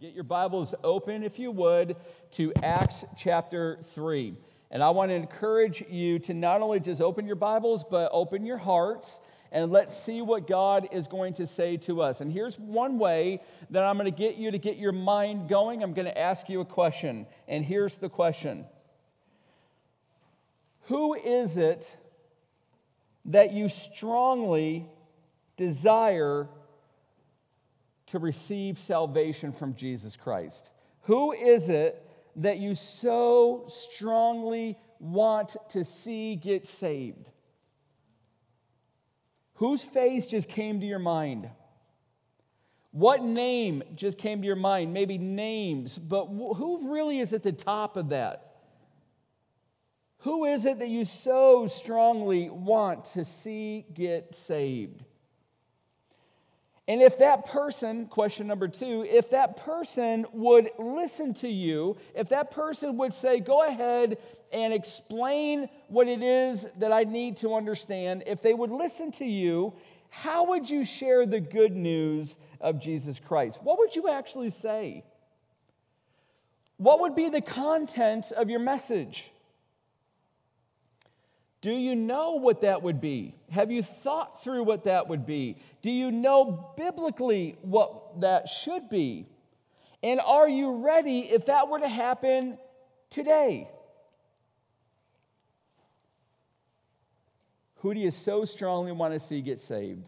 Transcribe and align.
Get 0.00 0.14
your 0.14 0.22
Bibles 0.22 0.76
open, 0.84 1.24
if 1.24 1.40
you 1.40 1.50
would, 1.50 1.96
to 2.32 2.52
Acts 2.62 3.04
chapter 3.16 3.80
3. 3.94 4.32
And 4.70 4.80
I 4.80 4.90
want 4.90 5.10
to 5.10 5.14
encourage 5.16 5.82
you 5.90 6.20
to 6.20 6.34
not 6.34 6.62
only 6.62 6.78
just 6.78 7.00
open 7.00 7.26
your 7.26 7.34
Bibles, 7.34 7.82
but 7.90 8.08
open 8.12 8.46
your 8.46 8.58
hearts 8.58 9.18
and 9.50 9.72
let's 9.72 10.00
see 10.00 10.22
what 10.22 10.46
God 10.46 10.86
is 10.92 11.08
going 11.08 11.34
to 11.34 11.48
say 11.48 11.78
to 11.78 12.00
us. 12.00 12.20
And 12.20 12.30
here's 12.30 12.56
one 12.60 13.00
way 13.00 13.42
that 13.70 13.82
I'm 13.82 13.96
going 13.98 14.04
to 14.04 14.16
get 14.16 14.36
you 14.36 14.52
to 14.52 14.58
get 14.58 14.76
your 14.76 14.92
mind 14.92 15.48
going. 15.48 15.82
I'm 15.82 15.94
going 15.94 16.06
to 16.06 16.16
ask 16.16 16.48
you 16.48 16.60
a 16.60 16.64
question. 16.64 17.26
And 17.48 17.64
here's 17.64 17.98
the 17.98 18.08
question 18.08 18.66
Who 20.82 21.14
is 21.14 21.56
it 21.56 21.92
that 23.24 23.52
you 23.52 23.68
strongly 23.68 24.86
desire 25.56 26.46
to 28.08 28.18
receive 28.18 28.78
salvation 28.78 29.52
from 29.52 29.74
Jesus 29.74 30.16
Christ? 30.16 30.70
Who 31.02 31.32
is 31.32 31.68
it 31.68 32.04
that 32.36 32.58
you 32.58 32.74
so 32.74 33.66
strongly 33.68 34.78
want 35.00 35.56
to 35.70 35.84
see 35.84 36.36
get 36.36 36.66
saved? 36.66 37.28
Whose 39.54 39.82
face 39.82 40.26
just 40.26 40.48
came 40.48 40.80
to 40.80 40.86
your 40.86 40.98
mind? 40.98 41.48
What 42.92 43.22
name 43.22 43.82
just 43.94 44.18
came 44.18 44.40
to 44.40 44.46
your 44.46 44.56
mind? 44.56 44.92
Maybe 44.92 45.18
names, 45.18 45.98
but 45.98 46.26
who 46.26 46.92
really 46.92 47.20
is 47.20 47.32
at 47.32 47.42
the 47.42 47.52
top 47.52 47.96
of 47.96 48.10
that? 48.10 48.44
Who 50.22 50.46
is 50.46 50.64
it 50.64 50.80
that 50.80 50.88
you 50.88 51.04
so 51.04 51.66
strongly 51.66 52.50
want 52.50 53.04
to 53.12 53.24
see 53.24 53.86
get 53.94 54.34
saved? 54.46 55.04
And 56.88 57.02
if 57.02 57.18
that 57.18 57.44
person, 57.44 58.06
question 58.06 58.46
number 58.46 58.66
two, 58.66 59.04
if 59.06 59.28
that 59.30 59.58
person 59.58 60.26
would 60.32 60.70
listen 60.78 61.34
to 61.34 61.48
you, 61.48 61.98
if 62.14 62.30
that 62.30 62.50
person 62.50 62.96
would 62.96 63.12
say, 63.12 63.40
go 63.40 63.62
ahead 63.62 64.16
and 64.50 64.72
explain 64.72 65.68
what 65.88 66.08
it 66.08 66.22
is 66.22 66.66
that 66.78 66.90
I 66.90 67.04
need 67.04 67.36
to 67.38 67.54
understand, 67.54 68.24
if 68.26 68.40
they 68.40 68.54
would 68.54 68.70
listen 68.70 69.12
to 69.12 69.26
you, 69.26 69.74
how 70.08 70.46
would 70.46 70.70
you 70.70 70.86
share 70.86 71.26
the 71.26 71.40
good 71.40 71.76
news 71.76 72.34
of 72.58 72.80
Jesus 72.80 73.20
Christ? 73.20 73.58
What 73.62 73.78
would 73.78 73.94
you 73.94 74.08
actually 74.08 74.50
say? 74.50 75.04
What 76.78 77.00
would 77.00 77.14
be 77.14 77.28
the 77.28 77.42
content 77.42 78.32
of 78.32 78.48
your 78.48 78.60
message? 78.60 79.30
Do 81.60 81.72
you 81.72 81.96
know 81.96 82.32
what 82.34 82.60
that 82.60 82.82
would 82.82 83.00
be? 83.00 83.34
Have 83.50 83.70
you 83.70 83.82
thought 83.82 84.42
through 84.42 84.62
what 84.62 84.84
that 84.84 85.08
would 85.08 85.26
be? 85.26 85.56
Do 85.82 85.90
you 85.90 86.12
know 86.12 86.72
biblically 86.76 87.56
what 87.62 88.20
that 88.20 88.48
should 88.48 88.88
be? 88.88 89.26
And 90.02 90.20
are 90.20 90.48
you 90.48 90.76
ready 90.76 91.20
if 91.20 91.46
that 91.46 91.68
were 91.68 91.80
to 91.80 91.88
happen 91.88 92.58
today? 93.10 93.68
Who 97.76 97.94
do 97.94 98.00
you 98.00 98.12
so 98.12 98.44
strongly 98.44 98.92
want 98.92 99.14
to 99.14 99.20
see 99.20 99.40
get 99.40 99.60
saved? 99.60 100.04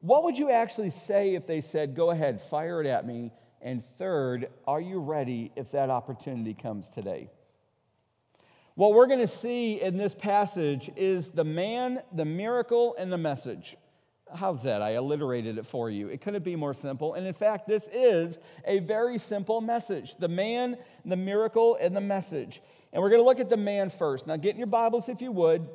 What 0.00 0.24
would 0.24 0.38
you 0.38 0.50
actually 0.50 0.90
say 0.90 1.34
if 1.34 1.46
they 1.46 1.60
said, 1.60 1.94
Go 1.94 2.10
ahead, 2.10 2.40
fire 2.50 2.80
it 2.80 2.86
at 2.86 3.06
me? 3.06 3.32
And 3.62 3.82
third, 3.98 4.48
are 4.66 4.80
you 4.80 5.00
ready 5.00 5.50
if 5.56 5.70
that 5.72 5.90
opportunity 5.90 6.54
comes 6.54 6.88
today? 6.88 7.30
What 8.76 8.92
we're 8.92 9.06
going 9.06 9.20
to 9.20 9.26
see 9.26 9.80
in 9.80 9.96
this 9.96 10.14
passage 10.14 10.90
is 10.96 11.28
the 11.28 11.44
man, 11.44 12.02
the 12.12 12.26
miracle, 12.26 12.94
and 12.98 13.10
the 13.10 13.16
message. 13.16 13.74
How's 14.34 14.64
that? 14.64 14.82
I 14.82 14.96
alliterated 14.96 15.56
it 15.56 15.64
for 15.64 15.88
you. 15.88 16.08
It 16.08 16.20
couldn't 16.20 16.44
be 16.44 16.56
more 16.56 16.74
simple. 16.74 17.14
And 17.14 17.26
in 17.26 17.32
fact, 17.32 17.66
this 17.66 17.88
is 17.90 18.38
a 18.66 18.80
very 18.80 19.18
simple 19.18 19.62
message 19.62 20.16
the 20.16 20.28
man, 20.28 20.76
the 21.06 21.16
miracle, 21.16 21.78
and 21.80 21.96
the 21.96 22.02
message. 22.02 22.60
And 22.92 23.02
we're 23.02 23.08
going 23.08 23.22
to 23.22 23.24
look 23.24 23.40
at 23.40 23.48
the 23.48 23.56
man 23.56 23.88
first. 23.88 24.26
Now, 24.26 24.36
get 24.36 24.50
in 24.50 24.58
your 24.58 24.66
Bibles 24.66 25.08
if 25.08 25.22
you 25.22 25.32
would. 25.32 25.66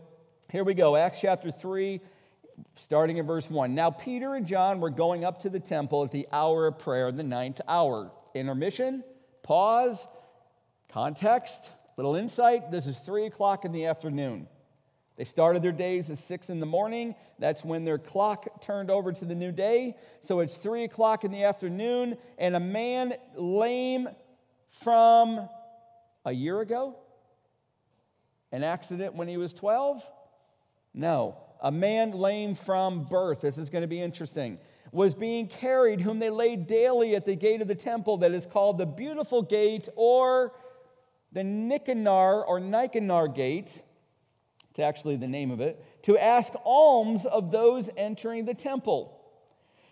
Here 0.51 0.63
we 0.63 0.75
go 0.75 0.95
Acts 0.95 1.21
chapter 1.21 1.49
3, 1.49 2.01
starting 2.75 3.17
in 3.17 3.25
verse 3.25 3.49
1. 3.49 3.73
Now, 3.73 3.89
Peter 3.89 4.35
and 4.35 4.45
John 4.45 4.79
were 4.79 4.91
going 4.91 5.25
up 5.25 5.39
to 5.39 5.49
the 5.49 5.59
temple 5.59 6.03
at 6.03 6.11
the 6.11 6.27
hour 6.31 6.67
of 6.67 6.77
prayer, 6.77 7.11
the 7.11 7.23
ninth 7.23 7.61
hour. 7.67 8.11
Intermission, 8.35 9.03
pause, 9.41 10.07
context 10.87 11.71
Little 11.97 12.15
insight 12.15 12.71
this 12.71 12.87
is 12.87 12.97
three 12.99 13.25
o'clock 13.25 13.65
in 13.65 13.71
the 13.71 13.85
afternoon. 13.85 14.47
They 15.17 15.25
started 15.25 15.61
their 15.61 15.71
days 15.71 16.09
at 16.09 16.17
six 16.17 16.49
in 16.49 16.59
the 16.59 16.65
morning. 16.65 17.15
That's 17.37 17.63
when 17.63 17.85
their 17.85 17.97
clock 17.97 18.61
turned 18.61 18.89
over 18.89 19.11
to 19.11 19.25
the 19.25 19.35
new 19.35 19.51
day. 19.51 19.95
So 20.21 20.39
it's 20.39 20.57
three 20.57 20.83
o'clock 20.83 21.23
in 21.23 21.31
the 21.31 21.43
afternoon, 21.43 22.17
and 22.37 22.55
a 22.55 22.59
man 22.59 23.13
lame 23.35 24.07
from 24.71 25.47
a 26.25 26.31
year 26.31 26.61
ago? 26.61 26.95
An 28.51 28.63
accident 28.63 29.15
when 29.15 29.27
he 29.27 29.37
was 29.37 29.53
12? 29.53 30.03
No. 30.93 31.37
A 31.61 31.71
man 31.71 32.11
lame 32.11 32.55
from 32.55 33.03
birth. 33.05 33.41
This 33.41 33.57
is 33.57 33.69
going 33.69 33.83
to 33.83 33.87
be 33.87 34.01
interesting. 34.01 34.57
Was 34.91 35.13
being 35.13 35.47
carried, 35.47 36.01
whom 36.01 36.19
they 36.19 36.29
laid 36.29 36.67
daily 36.67 37.15
at 37.15 37.25
the 37.25 37.35
gate 37.35 37.61
of 37.61 37.67
the 37.67 37.75
temple 37.75 38.17
that 38.17 38.33
is 38.33 38.45
called 38.45 38.77
the 38.77 38.85
Beautiful 38.85 39.41
Gate 39.41 39.87
or 39.95 40.53
the 41.31 41.43
Nicanor 41.43 42.43
or 42.43 42.59
Nicanor 42.59 43.27
gate, 43.27 43.81
it's 44.69 44.79
actually 44.79 45.17
the 45.17 45.27
name 45.27 45.51
of 45.51 45.61
it, 45.61 45.83
to 46.03 46.17
ask 46.17 46.53
alms 46.65 47.25
of 47.25 47.51
those 47.51 47.89
entering 47.97 48.45
the 48.45 48.53
temple. 48.53 49.17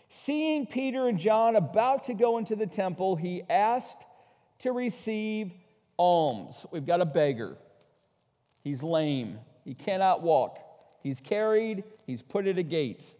Seeing 0.09 0.65
Peter 0.65 1.07
and 1.07 1.19
John 1.19 1.55
about 1.55 2.05
to 2.05 2.13
go 2.13 2.37
into 2.37 2.55
the 2.55 2.65
temple, 2.65 3.15
he 3.15 3.43
asked 3.49 4.05
to 4.59 4.71
receive 4.71 5.51
alms. 5.97 6.65
We've 6.71 6.85
got 6.85 7.01
a 7.01 7.05
beggar. 7.05 7.57
He's 8.63 8.81
lame. 8.81 9.39
He 9.63 9.75
cannot 9.75 10.21
walk. 10.21 10.59
He's 11.03 11.21
carried. 11.21 11.83
He's 12.07 12.21
put 12.21 12.47
at 12.47 12.57
a 12.57 12.63
gate. 12.63 13.13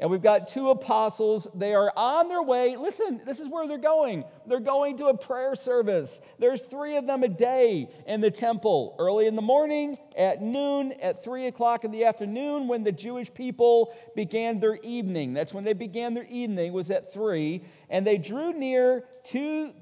And 0.00 0.10
we've 0.10 0.22
got 0.22 0.48
two 0.48 0.70
apostles. 0.70 1.46
They 1.54 1.74
are 1.74 1.92
on 1.94 2.28
their 2.28 2.42
way. 2.42 2.74
Listen, 2.76 3.20
this 3.26 3.38
is 3.38 3.48
where 3.48 3.68
they're 3.68 3.76
going. 3.76 4.24
They're 4.46 4.58
going 4.58 4.96
to 4.96 5.06
a 5.06 5.16
prayer 5.16 5.54
service. 5.54 6.22
There's 6.38 6.62
three 6.62 6.96
of 6.96 7.06
them 7.06 7.22
a 7.22 7.28
day 7.28 7.90
in 8.06 8.22
the 8.22 8.30
temple 8.30 8.96
early 8.98 9.26
in 9.26 9.36
the 9.36 9.42
morning, 9.42 9.98
at 10.16 10.40
noon, 10.40 10.92
at 11.02 11.22
three 11.22 11.48
o'clock 11.48 11.84
in 11.84 11.90
the 11.90 12.06
afternoon, 12.06 12.66
when 12.66 12.82
the 12.82 12.92
Jewish 12.92 13.32
people 13.32 13.92
began 14.16 14.58
their 14.58 14.76
evening. 14.76 15.34
That's 15.34 15.52
when 15.52 15.64
they 15.64 15.74
began 15.74 16.14
their 16.14 16.24
evening, 16.24 16.72
was 16.72 16.90
at 16.90 17.12
three. 17.12 17.62
And 17.90 18.06
they 18.06 18.16
drew 18.16 18.54
near 18.54 19.04
to 19.24 19.72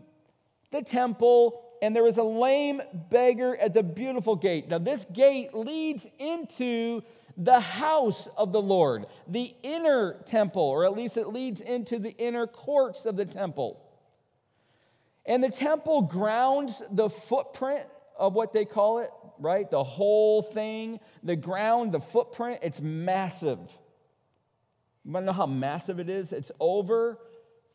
the 0.73 0.83
temple 0.83 1.62
and 1.81 1.95
there 1.95 2.03
was 2.03 2.19
a 2.19 2.25
lame 2.25 2.83
beggar 3.11 3.56
at 3.56 3.75
the 3.75 3.83
beautiful 3.83 4.37
gate. 4.37 4.69
Now, 4.69 4.79
this 4.79 5.06
gate 5.12 5.55
leads 5.55 6.06
into 6.19 7.03
the 7.38 7.60
house 7.60 8.28
of 8.37 8.53
the 8.53 8.60
Lord, 8.60 9.06
the 9.28 9.54
inner 9.62 10.15
temple, 10.26 10.62
or 10.62 10.84
at 10.84 10.97
least 10.97 11.16
it 11.16 11.28
leads 11.28 11.60
into 11.60 12.00
the 12.00 12.10
inner 12.19 12.49
courts 12.49 13.06
of 13.06 13.16
the 13.16 13.25
temple. 13.25 13.81
And 15.25 15.43
the 15.43 15.50
temple 15.50 16.03
grounds 16.03 16.82
the 16.91 17.09
footprint 17.09 17.84
of 18.19 18.34
what 18.34 18.53
they 18.53 18.65
call 18.65 18.99
it, 18.99 19.10
right? 19.38 19.71
The 19.71 19.84
whole 19.84 20.43
thing, 20.43 20.99
the 21.22 21.37
ground, 21.37 21.93
the 21.93 22.00
footprint, 22.00 22.60
it's 22.62 22.81
massive. 22.81 23.60
You 25.05 25.12
want 25.12 25.25
to 25.26 25.32
know 25.32 25.37
how 25.37 25.47
massive 25.47 26.00
it 26.00 26.09
is? 26.09 26.32
It's 26.32 26.50
over 26.59 27.19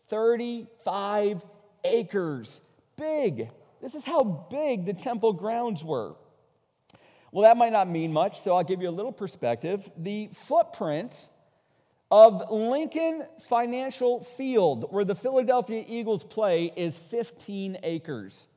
35 0.10 1.42
acres. 1.86 2.60
Big. 2.98 3.50
This 3.82 3.96
is 3.96 4.04
how 4.04 4.24
big 4.24 4.86
the 4.86 4.94
temple 4.94 5.34
grounds 5.34 5.84
were. 5.84 6.16
Well, 7.34 7.42
that 7.42 7.58
might 7.58 7.72
not 7.72 7.90
mean 7.90 8.14
much, 8.14 8.44
so 8.44 8.56
I'll 8.56 8.64
give 8.64 8.84
you 8.84 8.90
a 8.90 8.92
little 8.92 9.12
perspective. 9.12 9.90
The 9.98 10.30
footprint 10.46 11.30
of 12.12 12.52
Lincoln 12.52 13.26
Financial 13.50 14.24
Field, 14.24 14.86
where 14.92 15.04
the 15.04 15.16
Philadelphia 15.16 15.84
Eagles 15.88 16.24
play, 16.24 16.72
is 16.76 16.96
15 16.96 17.80
acres. 17.82 18.48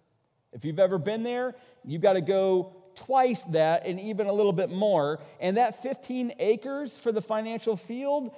If 0.53 0.67
you've 0.67 0.79
ever 0.79 0.99
been 0.99 1.23
there, 1.23 1.55
you've 1.87 2.03
got 2.03 2.13
to 2.13 2.21
go 2.21 2.77
twice 2.97 3.43
that 3.45 3.87
and 3.87 3.99
even 3.99 4.27
a 4.27 4.33
little 4.35 4.53
bit 4.53 4.69
more. 4.69 5.21
And 5.41 5.57
that 5.57 5.83
15 5.83 6.35
acres 6.39 6.95
for 6.99 7.13
the 7.13 7.23
financial 7.23 7.79
field, 7.79 8.35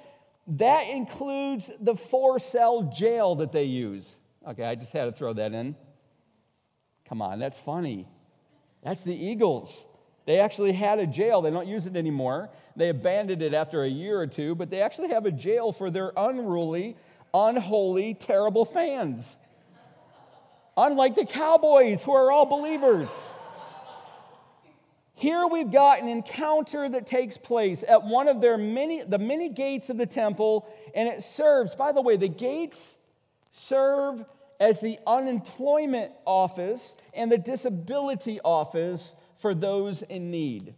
that 0.47 0.83
includes 0.87 1.69
the 1.81 1.97
four 1.97 2.39
cell 2.39 2.83
jail 2.83 3.35
that 3.35 3.51
they 3.51 3.65
use. 3.65 4.15
Okay, 4.47 4.63
I 4.63 4.75
just 4.75 4.93
had 4.93 5.03
to 5.03 5.11
throw 5.11 5.33
that 5.33 5.51
in. 5.51 5.75
Come 7.09 7.21
on, 7.21 7.39
that's 7.39 7.57
funny. 7.57 8.07
That's 8.85 9.01
the 9.01 9.13
Eagles. 9.13 9.83
They 10.29 10.39
actually 10.39 10.73
had 10.73 10.99
a 10.99 11.07
jail. 11.07 11.41
They 11.41 11.49
don't 11.49 11.67
use 11.67 11.87
it 11.87 11.95
anymore. 11.95 12.51
They 12.75 12.89
abandoned 12.89 13.41
it 13.41 13.55
after 13.55 13.81
a 13.81 13.89
year 13.89 14.19
or 14.19 14.27
two, 14.27 14.53
but 14.53 14.69
they 14.69 14.79
actually 14.79 15.09
have 15.09 15.25
a 15.25 15.31
jail 15.31 15.71
for 15.71 15.89
their 15.89 16.11
unruly, 16.15 16.97
unholy, 17.33 18.13
terrible 18.13 18.63
fans. 18.63 19.25
Unlike 20.77 21.15
the 21.15 21.25
Cowboys, 21.25 22.03
who 22.03 22.11
are 22.11 22.31
all 22.31 22.45
believers. 22.45 23.09
Here 25.15 25.47
we've 25.47 25.71
got 25.71 25.99
an 25.99 26.07
encounter 26.07 26.87
that 26.87 27.07
takes 27.07 27.35
place 27.35 27.83
at 27.87 28.03
one 28.03 28.27
of 28.27 28.39
their 28.39 28.55
many, 28.55 29.03
the 29.03 29.17
many 29.17 29.49
gates 29.49 29.89
of 29.89 29.97
the 29.97 30.05
temple, 30.05 30.71
and 30.93 31.09
it 31.09 31.23
serves, 31.23 31.73
by 31.73 31.91
the 31.91 32.03
way, 32.03 32.17
the 32.17 32.29
gates 32.29 32.97
serve 33.51 34.23
as 34.59 34.79
the 34.79 34.99
unemployment 35.07 36.11
office 36.23 36.95
and 37.15 37.31
the 37.31 37.39
disability 37.39 38.39
office 38.41 39.15
for 39.39 39.53
those 39.53 40.01
in 40.03 40.31
need. 40.31 40.75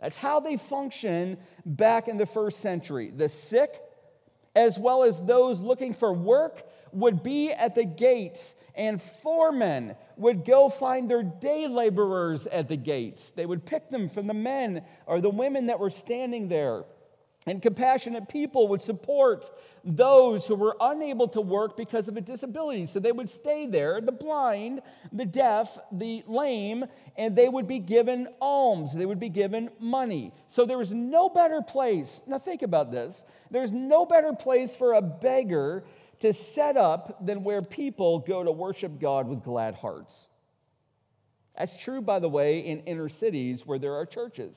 That's 0.00 0.16
how 0.16 0.40
they 0.40 0.56
function 0.56 1.38
back 1.64 2.08
in 2.08 2.16
the 2.16 2.26
first 2.26 2.60
century. 2.60 3.10
The 3.14 3.28
sick, 3.28 3.80
as 4.54 4.78
well 4.78 5.04
as 5.04 5.20
those 5.22 5.60
looking 5.60 5.94
for 5.94 6.12
work, 6.12 6.66
would 6.92 7.22
be 7.22 7.50
at 7.50 7.74
the 7.74 7.84
gates, 7.84 8.54
and 8.74 9.00
foremen 9.22 9.96
would 10.16 10.44
go 10.44 10.68
find 10.68 11.10
their 11.10 11.22
day 11.22 11.66
laborers 11.66 12.46
at 12.46 12.68
the 12.68 12.76
gates. 12.76 13.32
They 13.34 13.46
would 13.46 13.64
pick 13.64 13.90
them 13.90 14.08
from 14.08 14.26
the 14.26 14.34
men 14.34 14.84
or 15.06 15.20
the 15.20 15.30
women 15.30 15.66
that 15.66 15.80
were 15.80 15.90
standing 15.90 16.48
there. 16.48 16.84
And 17.46 17.60
compassionate 17.60 18.28
people 18.28 18.68
would 18.68 18.80
support 18.80 19.50
those 19.84 20.46
who 20.46 20.54
were 20.54 20.76
unable 20.80 21.28
to 21.28 21.42
work 21.42 21.76
because 21.76 22.08
of 22.08 22.16
a 22.16 22.22
disability. 22.22 22.86
So 22.86 23.00
they 23.00 23.12
would 23.12 23.28
stay 23.28 23.66
there, 23.66 24.00
the 24.00 24.12
blind, 24.12 24.80
the 25.12 25.26
deaf, 25.26 25.78
the 25.92 26.24
lame, 26.26 26.86
and 27.18 27.36
they 27.36 27.48
would 27.48 27.68
be 27.68 27.80
given 27.80 28.28
alms. 28.40 28.94
They 28.94 29.04
would 29.04 29.20
be 29.20 29.28
given 29.28 29.68
money. 29.78 30.32
So 30.48 30.64
there 30.64 30.78
was 30.78 30.92
no 30.92 31.28
better 31.28 31.60
place. 31.60 32.22
Now 32.26 32.38
think 32.38 32.62
about 32.62 32.90
this. 32.90 33.22
There's 33.50 33.72
no 33.72 34.06
better 34.06 34.32
place 34.32 34.74
for 34.74 34.94
a 34.94 35.02
beggar 35.02 35.84
to 36.20 36.32
set 36.32 36.78
up 36.78 37.26
than 37.26 37.44
where 37.44 37.60
people 37.60 38.20
go 38.20 38.42
to 38.42 38.50
worship 38.50 38.98
God 38.98 39.28
with 39.28 39.42
glad 39.42 39.74
hearts. 39.74 40.28
That's 41.58 41.76
true, 41.76 42.00
by 42.00 42.20
the 42.20 42.28
way, 42.28 42.60
in 42.60 42.80
inner 42.80 43.10
cities 43.10 43.66
where 43.66 43.78
there 43.78 43.94
are 43.94 44.06
churches. 44.06 44.56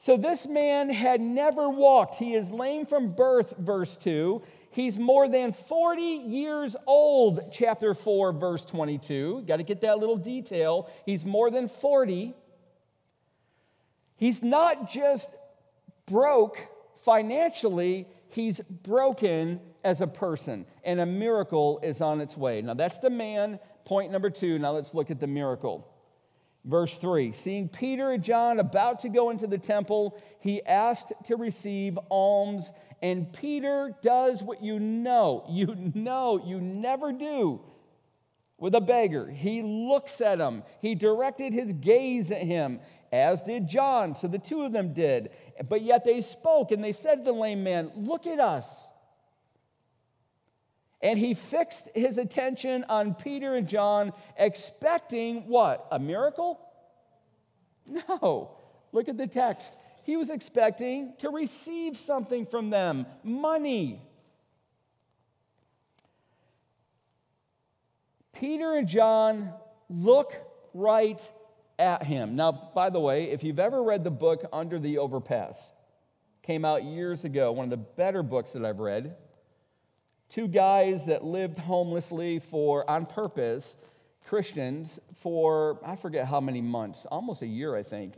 So 0.00 0.16
this 0.16 0.46
man 0.46 0.90
had 0.90 1.20
never 1.20 1.68
walked. 1.68 2.16
He 2.16 2.34
is 2.34 2.50
lame 2.50 2.86
from 2.86 3.12
birth, 3.12 3.54
verse 3.58 3.96
2. 3.96 4.42
He's 4.70 4.96
more 4.98 5.28
than 5.28 5.52
40 5.52 6.02
years 6.02 6.76
old, 6.86 7.50
chapter 7.50 7.94
4, 7.94 8.32
verse 8.32 8.64
22. 8.64 9.44
Got 9.46 9.56
to 9.56 9.64
get 9.64 9.80
that 9.80 9.98
little 9.98 10.16
detail. 10.16 10.88
He's 11.04 11.24
more 11.24 11.50
than 11.50 11.68
40. 11.68 12.34
He's 14.16 14.42
not 14.42 14.88
just 14.88 15.30
broke 16.06 16.58
financially, 17.04 18.06
he's 18.28 18.60
broken 18.82 19.60
as 19.84 20.00
a 20.00 20.06
person, 20.06 20.66
and 20.84 21.00
a 21.00 21.06
miracle 21.06 21.80
is 21.82 22.00
on 22.00 22.20
its 22.20 22.36
way. 22.36 22.60
Now, 22.60 22.74
that's 22.74 22.98
the 22.98 23.10
man, 23.10 23.58
point 23.84 24.10
number 24.12 24.30
two. 24.30 24.58
Now, 24.58 24.72
let's 24.72 24.92
look 24.92 25.10
at 25.10 25.20
the 25.20 25.26
miracle. 25.26 25.88
Verse 26.64 26.94
3 26.98 27.32
Seeing 27.32 27.68
Peter 27.68 28.12
and 28.12 28.22
John 28.22 28.60
about 28.60 29.00
to 29.00 29.08
go 29.08 29.30
into 29.30 29.46
the 29.46 29.58
temple, 29.58 30.20
he 30.40 30.62
asked 30.64 31.12
to 31.24 31.36
receive 31.36 31.98
alms. 32.10 32.72
And 33.00 33.32
Peter 33.32 33.94
does 34.02 34.42
what 34.42 34.62
you 34.62 34.80
know, 34.80 35.44
you 35.50 35.92
know, 35.94 36.42
you 36.44 36.60
never 36.60 37.12
do 37.12 37.60
with 38.58 38.74
a 38.74 38.80
beggar. 38.80 39.30
He 39.30 39.62
looks 39.62 40.20
at 40.20 40.40
him, 40.40 40.62
he 40.82 40.94
directed 40.94 41.52
his 41.52 41.72
gaze 41.74 42.30
at 42.30 42.42
him, 42.42 42.80
as 43.12 43.40
did 43.42 43.68
John. 43.68 44.14
So 44.14 44.26
the 44.26 44.38
two 44.38 44.62
of 44.62 44.72
them 44.72 44.92
did. 44.92 45.30
But 45.68 45.82
yet 45.82 46.04
they 46.04 46.20
spoke 46.20 46.72
and 46.72 46.82
they 46.82 46.92
said 46.92 47.18
to 47.18 47.24
the 47.24 47.32
lame 47.32 47.62
man, 47.62 47.90
Look 47.94 48.26
at 48.26 48.40
us. 48.40 48.66
And 51.00 51.18
he 51.18 51.34
fixed 51.34 51.88
his 51.94 52.18
attention 52.18 52.84
on 52.88 53.14
Peter 53.14 53.54
and 53.54 53.68
John, 53.68 54.12
expecting 54.36 55.46
what? 55.46 55.86
A 55.92 55.98
miracle? 55.98 56.60
No. 57.86 58.56
Look 58.92 59.08
at 59.08 59.16
the 59.16 59.26
text. 59.26 59.68
He 60.02 60.16
was 60.16 60.30
expecting 60.30 61.14
to 61.18 61.30
receive 61.30 61.96
something 61.96 62.46
from 62.46 62.70
them 62.70 63.06
money. 63.22 64.02
Peter 68.32 68.74
and 68.74 68.88
John 68.88 69.52
look 69.88 70.34
right 70.74 71.20
at 71.78 72.02
him. 72.02 72.36
Now, 72.36 72.70
by 72.74 72.90
the 72.90 73.00
way, 73.00 73.30
if 73.30 73.44
you've 73.44 73.58
ever 73.58 73.82
read 73.82 74.04
the 74.04 74.10
book 74.10 74.44
Under 74.52 74.78
the 74.78 74.98
Overpass, 74.98 75.56
came 76.42 76.64
out 76.64 76.84
years 76.84 77.24
ago, 77.24 77.52
one 77.52 77.64
of 77.64 77.70
the 77.70 77.76
better 77.76 78.22
books 78.22 78.52
that 78.52 78.64
I've 78.64 78.80
read 78.80 79.14
two 80.28 80.48
guys 80.48 81.04
that 81.06 81.24
lived 81.24 81.58
homelessly 81.58 82.38
for, 82.38 82.88
on 82.90 83.06
purpose, 83.06 83.76
Christians, 84.26 85.00
for 85.14 85.78
I 85.84 85.96
forget 85.96 86.26
how 86.26 86.40
many 86.40 86.60
months, 86.60 87.06
almost 87.10 87.42
a 87.42 87.46
year, 87.46 87.74
I 87.74 87.82
think. 87.82 88.14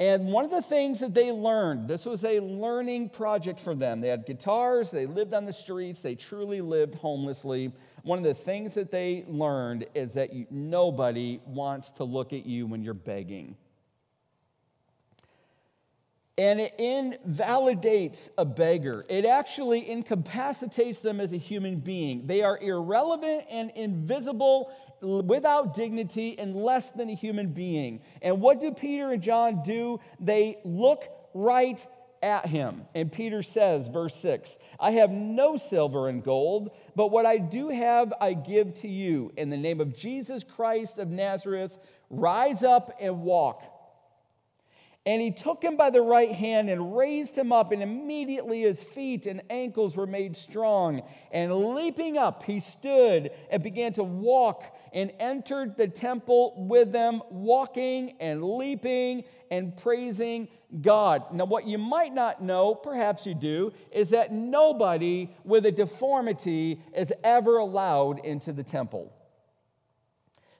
And 0.00 0.26
one 0.26 0.44
of 0.44 0.50
the 0.50 0.62
things 0.62 1.00
that 1.00 1.14
they 1.14 1.30
learned, 1.30 1.86
this 1.86 2.04
was 2.04 2.24
a 2.24 2.40
learning 2.40 3.10
project 3.10 3.60
for 3.60 3.76
them. 3.76 4.00
They 4.00 4.08
had 4.08 4.26
guitars, 4.26 4.90
they 4.90 5.06
lived 5.06 5.34
on 5.34 5.44
the 5.44 5.52
streets, 5.52 6.00
they 6.00 6.16
truly 6.16 6.60
lived 6.60 6.96
homelessly. 6.96 7.72
One 8.02 8.18
of 8.18 8.24
the 8.24 8.34
things 8.34 8.74
that 8.74 8.90
they 8.90 9.24
learned 9.28 9.86
is 9.94 10.12
that 10.12 10.32
you, 10.32 10.46
nobody 10.50 11.40
wants 11.46 11.92
to 11.92 12.04
look 12.04 12.32
at 12.32 12.44
you 12.44 12.66
when 12.66 12.82
you're 12.82 12.94
begging 12.94 13.56
and 16.36 16.60
it 16.60 16.74
invalidates 16.78 18.28
a 18.36 18.44
beggar. 18.44 19.06
It 19.08 19.24
actually 19.24 19.88
incapacitates 19.88 20.98
them 20.98 21.20
as 21.20 21.32
a 21.32 21.36
human 21.36 21.78
being. 21.78 22.26
They 22.26 22.42
are 22.42 22.58
irrelevant 22.58 23.44
and 23.50 23.70
invisible, 23.76 24.72
without 25.00 25.74
dignity, 25.74 26.38
and 26.38 26.56
less 26.56 26.90
than 26.90 27.10
a 27.10 27.14
human 27.14 27.48
being. 27.48 28.00
And 28.22 28.40
what 28.40 28.60
do 28.60 28.72
Peter 28.72 29.12
and 29.12 29.22
John 29.22 29.62
do? 29.62 30.00
They 30.18 30.58
look 30.64 31.04
right 31.34 31.84
at 32.22 32.46
him. 32.46 32.82
And 32.94 33.12
Peter 33.12 33.42
says, 33.42 33.86
verse 33.88 34.16
6, 34.16 34.56
I 34.80 34.92
have 34.92 35.10
no 35.10 35.56
silver 35.56 36.08
and 36.08 36.24
gold, 36.24 36.70
but 36.96 37.08
what 37.08 37.26
I 37.26 37.36
do 37.36 37.68
have 37.68 38.12
I 38.20 38.32
give 38.32 38.74
to 38.76 38.88
you. 38.88 39.30
In 39.36 39.50
the 39.50 39.58
name 39.58 39.80
of 39.80 39.94
Jesus 39.94 40.42
Christ 40.42 40.98
of 40.98 41.08
Nazareth, 41.10 41.78
rise 42.08 42.62
up 42.62 42.96
and 42.98 43.22
walk. 43.22 43.62
And 45.06 45.20
he 45.20 45.30
took 45.30 45.62
him 45.62 45.76
by 45.76 45.90
the 45.90 46.00
right 46.00 46.32
hand 46.32 46.70
and 46.70 46.96
raised 46.96 47.36
him 47.36 47.52
up, 47.52 47.72
and 47.72 47.82
immediately 47.82 48.62
his 48.62 48.82
feet 48.82 49.26
and 49.26 49.42
ankles 49.50 49.96
were 49.96 50.06
made 50.06 50.34
strong. 50.34 51.02
And 51.30 51.52
leaping 51.74 52.16
up, 52.16 52.42
he 52.42 52.58
stood 52.58 53.30
and 53.50 53.62
began 53.62 53.92
to 53.94 54.02
walk 54.02 54.64
and 54.94 55.12
entered 55.20 55.76
the 55.76 55.88
temple 55.88 56.54
with 56.56 56.90
them, 56.90 57.20
walking 57.28 58.16
and 58.18 58.42
leaping 58.42 59.24
and 59.50 59.76
praising 59.76 60.48
God. 60.80 61.34
Now, 61.34 61.44
what 61.44 61.66
you 61.66 61.76
might 61.76 62.14
not 62.14 62.42
know, 62.42 62.74
perhaps 62.74 63.26
you 63.26 63.34
do, 63.34 63.72
is 63.92 64.08
that 64.10 64.32
nobody 64.32 65.30
with 65.44 65.66
a 65.66 65.72
deformity 65.72 66.80
is 66.96 67.12
ever 67.22 67.58
allowed 67.58 68.24
into 68.24 68.54
the 68.54 68.64
temple. 68.64 69.12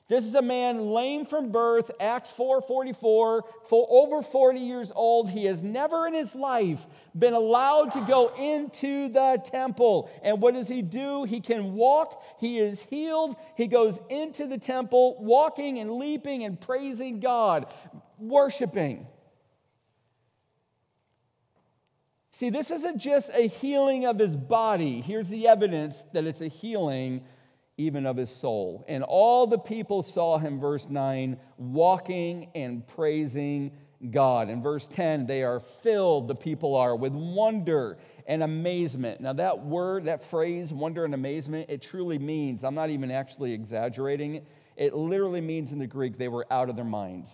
This 0.07 0.27
is 0.27 0.35
a 0.35 0.43
man 0.43 0.91
lame 0.91 1.25
from 1.25 1.51
birth, 1.51 1.91
Acts 1.99 2.31
4:44, 2.31 3.43
for 3.65 3.87
over 3.89 4.21
40 4.21 4.61
years 4.61 4.93
old. 4.95 5.31
He 5.31 5.47
has 5.47 5.63
never 5.63 6.07
in 6.07 6.13
his 6.13 6.35
life 6.35 6.87
been 7.19 7.33
allowed 7.33 7.93
to 7.93 8.03
go 8.03 8.29
into 8.35 9.09
the 9.09 9.43
temple. 9.47 10.11
And 10.23 10.43
what 10.43 10.53
does 10.53 10.69
he 10.69 10.83
do? 10.83 11.25
He 11.25 11.41
can 11.41 11.75
walk, 11.75 12.23
he 12.39 12.59
is 12.59 12.83
healed, 12.83 13.37
he 13.57 13.67
goes 13.67 13.99
into 14.11 14.47
the 14.47 14.59
temple, 14.59 15.17
walking 15.21 15.79
and 15.79 15.93
leaping 15.93 16.45
and 16.45 16.61
praising 16.61 17.21
God, 17.21 17.73
worshiping. 18.19 19.07
See, 22.33 22.51
this 22.51 22.71
isn't 22.71 22.99
just 22.99 23.31
a 23.33 23.47
healing 23.47 24.05
of 24.05 24.19
his 24.19 24.37
body. 24.37 25.01
Here's 25.01 25.29
the 25.29 25.49
evidence 25.49 26.05
that 26.13 26.27
it's 26.27 26.43
a 26.43 26.49
healing 26.49 27.25
even 27.77 28.07
of 28.07 28.17
his 28.17 28.31
soul. 28.31 28.85
And 28.89 29.03
all 29.03 29.47
the 29.47 29.59
people 29.59 30.03
saw 30.03 30.39
him, 30.39 30.61
verse 30.61 30.89
9, 30.89 31.37
walking 31.59 32.51
and 32.55 32.87
praising 32.87 33.73
God. 34.11 34.49
In 34.49 34.63
verse 34.63 34.87
10, 34.87 35.27
they 35.27 35.43
are 35.43 35.61
filled, 35.83 36.29
the 36.29 36.35
people 36.35 36.77
are, 36.77 36.95
with 36.95 37.13
wonder 37.13 37.99
and 38.27 38.43
amazement. 38.43 39.21
Now, 39.21 39.33
that 39.35 39.65
word, 39.65 40.05
that 40.05 40.23
phrase, 40.23 40.73
wonder 40.73 41.05
and 41.05 41.15
amazement, 41.15 41.69
it 41.69 41.83
truly 41.83 42.19
means, 42.19 42.65
I'm 42.65 42.75
not 42.75 42.91
even 42.91 43.11
actually 43.11 43.53
exaggerating 43.53 44.37
it, 44.37 44.47
it 44.77 44.95
literally 44.95 45.41
means 45.41 45.73
in 45.73 45.79
the 45.79 45.87
Greek 45.87 46.19
they 46.19 46.29
were 46.29 46.47
out 46.51 46.69
of 46.69 46.77
their 46.77 46.85
minds. 46.85 47.31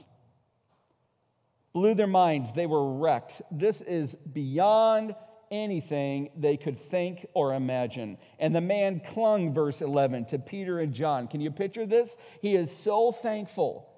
Blew 1.73 1.95
their 1.95 2.07
minds, 2.07 2.53
they 2.53 2.67
were 2.67 2.99
wrecked. 2.99 3.43
This 3.51 3.81
is 3.81 4.15
beyond 4.15 5.15
anything 5.51 6.31
they 6.37 6.57
could 6.57 6.79
think 6.91 7.27
or 7.35 7.55
imagine. 7.55 8.19
And 8.39 8.55
the 8.55 8.61
man 8.61 9.01
clung, 9.01 9.53
verse 9.53 9.81
11, 9.81 10.27
to 10.27 10.39
Peter 10.39 10.81
and 10.81 10.93
John. 10.93 11.29
Can 11.29 11.41
you 11.41 11.51
picture 11.51 11.87
this? 11.87 12.17
He 12.41 12.55
is 12.55 12.75
so 12.75 13.13
thankful. 13.13 13.89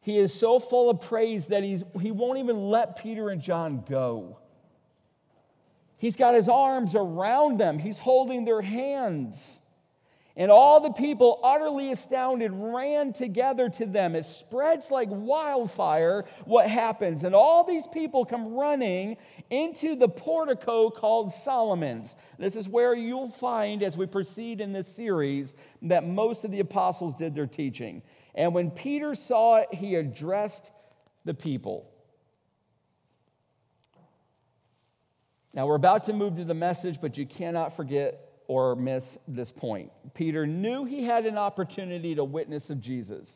He 0.00 0.18
is 0.18 0.32
so 0.32 0.58
full 0.58 0.88
of 0.88 1.00
praise 1.00 1.46
that 1.46 1.62
he's, 1.62 1.82
he 2.00 2.10
won't 2.10 2.38
even 2.38 2.70
let 2.70 2.96
Peter 2.96 3.28
and 3.28 3.42
John 3.42 3.84
go. 3.88 4.38
He's 5.98 6.16
got 6.16 6.34
his 6.34 6.48
arms 6.48 6.94
around 6.94 7.58
them, 7.58 7.78
he's 7.78 7.98
holding 7.98 8.44
their 8.46 8.62
hands. 8.62 9.59
And 10.36 10.50
all 10.50 10.80
the 10.80 10.92
people, 10.92 11.40
utterly 11.42 11.90
astounded, 11.90 12.52
ran 12.54 13.12
together 13.12 13.68
to 13.68 13.86
them. 13.86 14.14
It 14.14 14.26
spreads 14.26 14.90
like 14.90 15.08
wildfire 15.10 16.24
what 16.44 16.68
happens. 16.68 17.24
And 17.24 17.34
all 17.34 17.64
these 17.64 17.86
people 17.92 18.24
come 18.24 18.54
running 18.54 19.16
into 19.50 19.96
the 19.96 20.08
portico 20.08 20.88
called 20.88 21.32
Solomon's. 21.44 22.14
This 22.38 22.54
is 22.54 22.68
where 22.68 22.94
you'll 22.94 23.32
find, 23.32 23.82
as 23.82 23.96
we 23.96 24.06
proceed 24.06 24.60
in 24.60 24.72
this 24.72 24.88
series, 24.94 25.52
that 25.82 26.06
most 26.06 26.44
of 26.44 26.52
the 26.52 26.60
apostles 26.60 27.16
did 27.16 27.34
their 27.34 27.48
teaching. 27.48 28.02
And 28.34 28.54
when 28.54 28.70
Peter 28.70 29.16
saw 29.16 29.56
it, 29.56 29.74
he 29.74 29.96
addressed 29.96 30.70
the 31.24 31.34
people. 31.34 31.90
Now, 35.52 35.66
we're 35.66 35.74
about 35.74 36.04
to 36.04 36.12
move 36.12 36.36
to 36.36 36.44
the 36.44 36.54
message, 36.54 37.00
but 37.00 37.18
you 37.18 37.26
cannot 37.26 37.76
forget 37.76 38.29
or 38.50 38.74
miss 38.74 39.16
this 39.28 39.52
point. 39.52 39.92
Peter 40.12 40.44
knew 40.44 40.84
he 40.84 41.04
had 41.04 41.24
an 41.24 41.38
opportunity 41.38 42.16
to 42.16 42.24
witness 42.24 42.68
of 42.68 42.80
Jesus. 42.80 43.30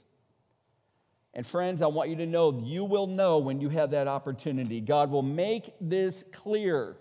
And 1.34 1.46
friends, 1.46 1.82
I 1.82 1.86
want 1.86 2.10
you 2.10 2.16
to 2.16 2.26
know 2.26 2.60
you 2.64 2.84
will 2.84 3.06
know 3.06 3.38
when 3.38 3.60
you 3.60 3.68
have 3.68 3.92
that 3.92 4.08
opportunity. 4.08 4.80
God 4.80 5.12
will 5.12 5.22
make 5.22 5.72
this 5.80 6.24
clear. 6.32 6.96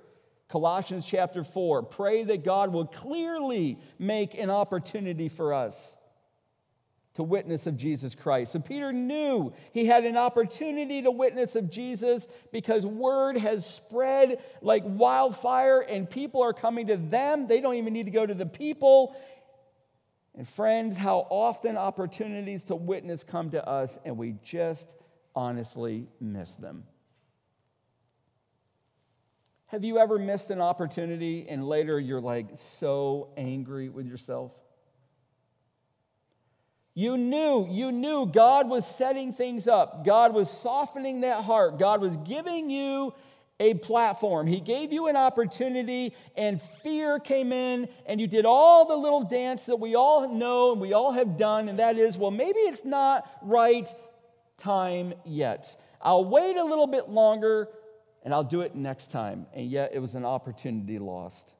Colossians 0.47 1.07
chapter 1.07 1.43
4 1.43 1.81
pray 1.81 2.23
that 2.25 2.45
God 2.45 2.71
will 2.71 2.85
clearly 2.85 3.79
make 3.97 4.35
an 4.35 4.51
opportunity 4.51 5.27
for 5.27 5.51
us 5.51 5.95
to 7.15 7.23
witness 7.23 7.67
of 7.67 7.77
Jesus 7.77 8.15
Christ. 8.15 8.53
So 8.53 8.59
Peter 8.59 8.91
knew 8.91 9.53
he 9.71 9.85
had 9.85 10.03
an 10.03 10.17
opportunity 10.17 11.01
to 11.03 11.11
witness 11.11 11.55
of 11.55 11.69
Jesus 11.69 12.25
because 12.51 12.85
word 12.85 13.37
has 13.37 13.65
spread 13.65 14.41
like 14.61 14.83
wildfire 14.85 15.81
and 15.81 16.09
people 16.09 16.41
are 16.41 16.53
coming 16.53 16.87
to 16.87 16.97
them. 16.97 17.47
They 17.47 17.61
don't 17.61 17.75
even 17.75 17.93
need 17.93 18.05
to 18.05 18.11
go 18.11 18.25
to 18.25 18.33
the 18.33 18.47
people. 18.47 19.15
And 20.35 20.49
friends, 20.49 20.97
how 20.97 21.27
often 21.29 21.77
opportunities 21.77 22.63
to 22.63 22.75
witness 22.75 23.23
come 23.23 23.51
to 23.51 23.67
us 23.67 23.97
and 24.03 24.17
we 24.17 24.35
just 24.43 24.95
honestly 25.35 26.07
miss 26.19 26.49
them. 26.55 26.83
Have 29.67 29.83
you 29.83 29.99
ever 29.99 30.17
missed 30.17 30.49
an 30.49 30.61
opportunity 30.61 31.47
and 31.47 31.67
later 31.67 31.99
you're 31.99 32.21
like 32.21 32.47
so 32.57 33.29
angry 33.37 33.89
with 33.89 34.07
yourself? 34.07 34.51
You 36.95 37.17
knew, 37.17 37.67
you 37.69 37.91
knew 37.91 38.25
God 38.25 38.69
was 38.69 38.85
setting 38.85 39.33
things 39.33 39.67
up. 39.67 40.05
God 40.05 40.33
was 40.33 40.49
softening 40.49 41.21
that 41.21 41.43
heart. 41.43 41.79
God 41.79 42.01
was 42.01 42.15
giving 42.17 42.69
you 42.69 43.13
a 43.59 43.73
platform. 43.75 44.45
He 44.45 44.59
gave 44.59 44.91
you 44.91 45.07
an 45.07 45.15
opportunity, 45.15 46.13
and 46.35 46.61
fear 46.83 47.19
came 47.19 47.51
in, 47.51 47.87
and 48.05 48.19
you 48.19 48.27
did 48.27 48.45
all 48.45 48.85
the 48.87 48.95
little 48.95 49.23
dance 49.23 49.65
that 49.65 49.79
we 49.79 49.95
all 49.95 50.27
know 50.27 50.71
and 50.71 50.81
we 50.81 50.93
all 50.93 51.11
have 51.11 51.37
done, 51.37 51.69
and 51.69 51.79
that 51.79 51.97
is, 51.97 52.17
well, 52.17 52.31
maybe 52.31 52.59
it's 52.59 52.83
not 52.83 53.29
right 53.41 53.87
time 54.57 55.13
yet. 55.25 55.75
I'll 56.01 56.25
wait 56.25 56.57
a 56.57 56.63
little 56.63 56.87
bit 56.87 57.09
longer 57.09 57.69
and 58.23 58.33
I'll 58.33 58.43
do 58.43 58.61
it 58.61 58.75
next 58.75 59.11
time. 59.11 59.45
And 59.53 59.69
yet 59.69 59.91
it 59.93 59.99
was 59.99 60.15
an 60.15 60.25
opportunity 60.25 60.99
lost. 60.99 61.53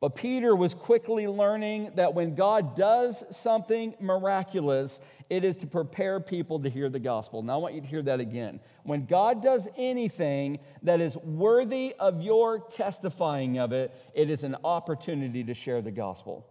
But 0.00 0.14
Peter 0.14 0.56
was 0.56 0.72
quickly 0.72 1.28
learning 1.28 1.92
that 1.96 2.14
when 2.14 2.34
God 2.34 2.74
does 2.74 3.22
something 3.30 3.94
miraculous, 4.00 4.98
it 5.28 5.44
is 5.44 5.58
to 5.58 5.66
prepare 5.66 6.20
people 6.20 6.58
to 6.60 6.70
hear 6.70 6.88
the 6.88 6.98
gospel. 6.98 7.42
Now, 7.42 7.54
I 7.54 7.56
want 7.58 7.74
you 7.74 7.82
to 7.82 7.86
hear 7.86 8.02
that 8.02 8.18
again. 8.18 8.60
When 8.84 9.04
God 9.04 9.42
does 9.42 9.68
anything 9.76 10.58
that 10.82 11.02
is 11.02 11.18
worthy 11.18 11.94
of 11.98 12.22
your 12.22 12.60
testifying 12.60 13.58
of 13.58 13.72
it, 13.72 13.94
it 14.14 14.30
is 14.30 14.42
an 14.42 14.56
opportunity 14.64 15.44
to 15.44 15.52
share 15.52 15.82
the 15.82 15.90
gospel. 15.90 16.49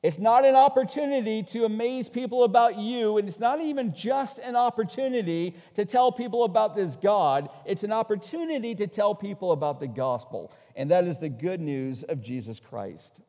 It's 0.00 0.18
not 0.18 0.44
an 0.44 0.54
opportunity 0.54 1.42
to 1.44 1.64
amaze 1.64 2.08
people 2.08 2.44
about 2.44 2.78
you, 2.78 3.18
and 3.18 3.26
it's 3.26 3.40
not 3.40 3.60
even 3.60 3.94
just 3.94 4.38
an 4.38 4.54
opportunity 4.54 5.56
to 5.74 5.84
tell 5.84 6.12
people 6.12 6.44
about 6.44 6.76
this 6.76 6.94
God. 6.96 7.50
It's 7.66 7.82
an 7.82 7.92
opportunity 7.92 8.76
to 8.76 8.86
tell 8.86 9.14
people 9.14 9.50
about 9.50 9.80
the 9.80 9.88
gospel, 9.88 10.52
and 10.76 10.92
that 10.92 11.04
is 11.04 11.18
the 11.18 11.28
good 11.28 11.60
news 11.60 12.04
of 12.04 12.22
Jesus 12.22 12.60
Christ. 12.60 13.20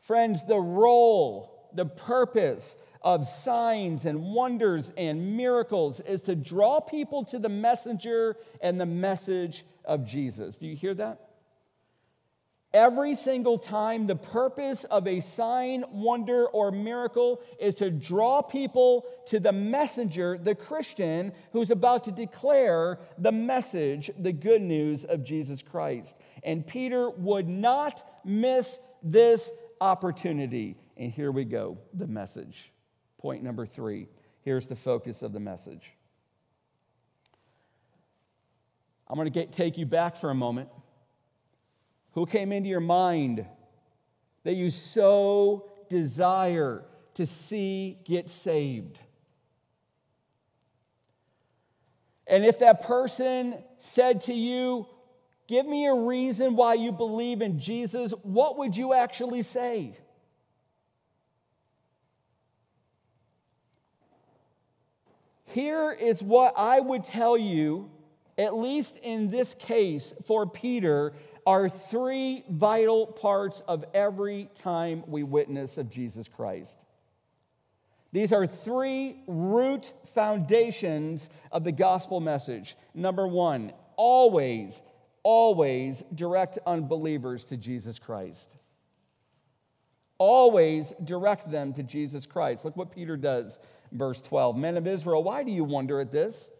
Friends, 0.00 0.44
the 0.46 0.58
role, 0.58 1.68
the 1.74 1.84
purpose 1.84 2.76
of 3.02 3.28
signs 3.28 4.06
and 4.06 4.32
wonders 4.32 4.92
and 4.96 5.36
miracles 5.36 6.00
is 6.00 6.22
to 6.22 6.34
draw 6.34 6.80
people 6.80 7.24
to 7.26 7.38
the 7.38 7.50
messenger 7.50 8.36
and 8.62 8.80
the 8.80 8.86
message 8.86 9.66
of 9.84 10.06
Jesus. 10.06 10.56
Do 10.56 10.66
you 10.66 10.76
hear 10.76 10.94
that? 10.94 11.31
Every 12.74 13.14
single 13.14 13.58
time, 13.58 14.06
the 14.06 14.16
purpose 14.16 14.84
of 14.84 15.06
a 15.06 15.20
sign, 15.20 15.84
wonder, 15.92 16.46
or 16.46 16.70
miracle 16.70 17.42
is 17.58 17.74
to 17.76 17.90
draw 17.90 18.40
people 18.40 19.04
to 19.26 19.38
the 19.38 19.52
messenger, 19.52 20.38
the 20.42 20.54
Christian, 20.54 21.32
who's 21.52 21.70
about 21.70 22.04
to 22.04 22.10
declare 22.10 22.98
the 23.18 23.32
message, 23.32 24.10
the 24.18 24.32
good 24.32 24.62
news 24.62 25.04
of 25.04 25.22
Jesus 25.22 25.60
Christ. 25.60 26.16
And 26.44 26.66
Peter 26.66 27.10
would 27.10 27.46
not 27.46 28.08
miss 28.24 28.78
this 29.02 29.50
opportunity. 29.82 30.76
And 30.96 31.12
here 31.12 31.30
we 31.30 31.44
go 31.44 31.76
the 31.92 32.06
message. 32.06 32.72
Point 33.18 33.42
number 33.42 33.66
three. 33.66 34.08
Here's 34.40 34.66
the 34.66 34.76
focus 34.76 35.20
of 35.20 35.34
the 35.34 35.40
message. 35.40 35.92
I'm 39.08 39.16
going 39.16 39.30
to 39.30 39.46
take 39.46 39.76
you 39.76 39.84
back 39.84 40.16
for 40.16 40.30
a 40.30 40.34
moment 40.34 40.70
who 42.12 42.26
came 42.26 42.52
into 42.52 42.68
your 42.68 42.80
mind 42.80 43.46
that 44.44 44.54
you 44.54 44.70
so 44.70 45.70
desire 45.88 46.84
to 47.14 47.26
see 47.26 47.98
get 48.04 48.28
saved? 48.30 48.98
And 52.26 52.44
if 52.44 52.60
that 52.60 52.82
person 52.82 53.56
said 53.78 54.22
to 54.22 54.32
you, 54.32 54.86
Give 55.52 55.66
me 55.66 55.86
a 55.86 55.94
reason 55.94 56.56
why 56.56 56.74
you 56.74 56.92
believe 56.92 57.42
in 57.42 57.58
Jesus, 57.58 58.12
what 58.22 58.56
would 58.56 58.74
you 58.74 58.94
actually 58.94 59.42
say? 59.42 59.98
Here 65.44 65.92
is 65.92 66.22
what 66.22 66.54
I 66.56 66.80
would 66.80 67.04
tell 67.04 67.36
you, 67.36 67.90
at 68.38 68.56
least 68.56 68.96
in 69.02 69.30
this 69.30 69.54
case 69.58 70.14
for 70.24 70.46
Peter, 70.46 71.12
are 71.46 71.68
three 71.68 72.44
vital 72.48 73.06
parts 73.06 73.62
of 73.66 73.84
every 73.94 74.48
time 74.54 75.02
we 75.06 75.22
witness 75.22 75.78
of 75.78 75.90
Jesus 75.90 76.28
Christ. 76.28 76.76
These 78.12 78.32
are 78.32 78.46
three 78.46 79.22
root 79.26 79.92
foundations 80.14 81.30
of 81.50 81.64
the 81.64 81.72
gospel 81.72 82.20
message. 82.20 82.76
Number 82.94 83.26
one, 83.26 83.72
always, 83.96 84.82
always 85.22 86.04
direct 86.14 86.58
unbelievers 86.66 87.44
to 87.46 87.56
Jesus 87.56 87.98
Christ. 87.98 88.56
Always 90.18 90.92
direct 91.04 91.50
them 91.50 91.72
to 91.74 91.82
Jesus 91.82 92.26
Christ. 92.26 92.64
Look 92.64 92.76
what 92.76 92.92
Peter 92.92 93.16
does, 93.16 93.58
verse 93.90 94.20
12. 94.20 94.56
Men 94.56 94.76
of 94.76 94.86
Israel, 94.86 95.22
why 95.22 95.42
do 95.42 95.50
you 95.50 95.64
wonder 95.64 95.98
at 96.00 96.12
this? 96.12 96.50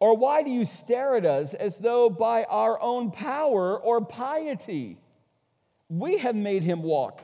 Or 0.00 0.16
why 0.16 0.42
do 0.42 0.50
you 0.50 0.64
stare 0.64 1.14
at 1.16 1.26
us 1.26 1.52
as 1.52 1.76
though 1.76 2.08
by 2.08 2.44
our 2.44 2.80
own 2.80 3.10
power 3.10 3.78
or 3.78 4.00
piety 4.00 4.98
we 5.90 6.18
have 6.18 6.34
made 6.34 6.62
him 6.62 6.82
walk? 6.82 7.22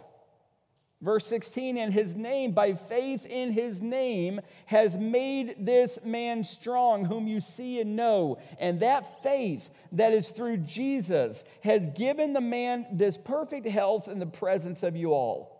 Verse 1.02 1.26
16, 1.26 1.76
and 1.76 1.92
his 1.92 2.14
name, 2.14 2.52
by 2.52 2.73
faith 2.73 3.26
in 3.26 3.52
his 3.52 3.83
name, 3.83 4.40
has 4.64 4.97
made 4.97 5.54
this 5.59 5.99
man 6.04 6.42
strong, 6.42 7.04
whom 7.04 7.26
you 7.26 7.38
see 7.38 7.80
and 7.80 7.97
know. 7.97 8.38
And 8.59 8.80
that 8.80 9.23
faith 9.23 9.68
that 9.92 10.14
is 10.14 10.28
through 10.28 10.59
Jesus 10.59 11.45
has 11.62 11.87
given 11.88 12.33
the 12.33 12.40
man 12.40 12.87
this 12.92 13.18
perfect 13.18 13.66
health 13.66 14.09
in 14.09 14.18
the 14.18 14.26
presence 14.26 14.83
of 14.83 14.97
you 14.97 15.12
all. 15.12 15.55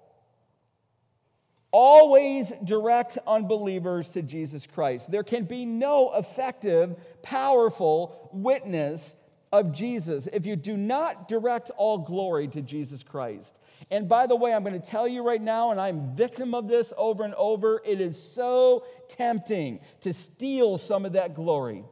Always 1.73 2.53
direct 2.65 3.19
unbelievers 3.27 4.09
to 4.11 4.23
Jesus 4.23 4.67
Christ. 4.67 5.11
There 5.11 5.25
can 5.25 5.45
be 5.45 5.65
no 5.65 6.15
effective, 6.15 6.97
powerful 7.23 8.31
witness 8.33 9.15
of 9.53 9.73
Jesus 9.73 10.29
if 10.33 10.47
you 10.47 10.57
do 10.57 10.77
not 10.77 11.29
direct 11.29 11.71
all 11.77 11.99
glory 11.99 12.49
to 12.49 12.63
Jesus 12.63 13.03
Christ. 13.03 13.55
And 13.91 14.09
by 14.09 14.27
the 14.27 14.37
way, 14.37 14.53
I'm 14.53 14.65
going 14.65 14.81
to 14.81 14.87
tell 14.87 15.07
you 15.07 15.23
right 15.23 15.41
now, 15.41 15.71
and 15.71 15.81
I'm 15.81 16.15
victim 16.15 16.55
of 16.55 16.67
this 16.67 16.93
over 16.97 17.25
and 17.25 17.35
over, 17.35 17.83
it 17.85 18.01
is 18.01 18.21
so 18.21 18.85
tempting 19.09 19.81
to 20.01 20.13
steal 20.13 20.79
some 20.79 21.05
of 21.05 21.13
that 21.13 21.35
glory. 21.35 21.85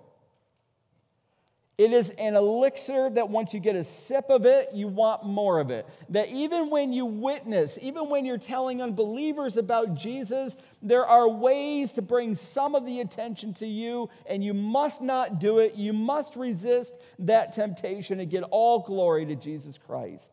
It 1.77 1.93
is 1.93 2.11
an 2.19 2.37
elixir 2.37 3.11
that 3.11 3.29
once 3.29 3.53
you 3.53 3.59
get 3.59 3.75
a 3.75 3.83
sip 3.83 4.27
of 4.31 4.47
it, 4.47 4.71
you 4.73 4.87
want 4.87 5.25
more 5.25 5.59
of 5.59 5.71
it. 5.71 5.89
That 6.11 6.29
even 6.29 6.71
when 6.71 6.93
you 6.93 7.05
witness, 7.05 7.79
even 7.83 8.09
when 8.09 8.25
you're 8.25 8.39
telling 8.39 8.81
unbelievers 8.81 9.57
about 9.57 9.97
Jesus, 9.97 10.57
there 10.83 11.05
are 11.05 11.29
ways 11.29 11.93
to 11.95 12.03
bring 12.03 12.37
some 12.37 12.77
of 12.77 12.87
the 12.87 13.01
attention 13.01 13.55
to 13.55 13.67
you, 13.67 14.09
and 14.27 14.45
you 14.45 14.55
must 14.55 15.03
not 15.03 15.41
do 15.41 15.59
it. 15.59 15.75
You 15.75 15.93
must 15.93 16.37
resist 16.37 16.95
that 17.19 17.57
temptation 17.57 18.21
and 18.21 18.31
get 18.31 18.45
all 18.45 18.79
glory 18.79 19.27
to 19.27 19.35
Jesus 19.35 19.77
Christ. 19.77 20.31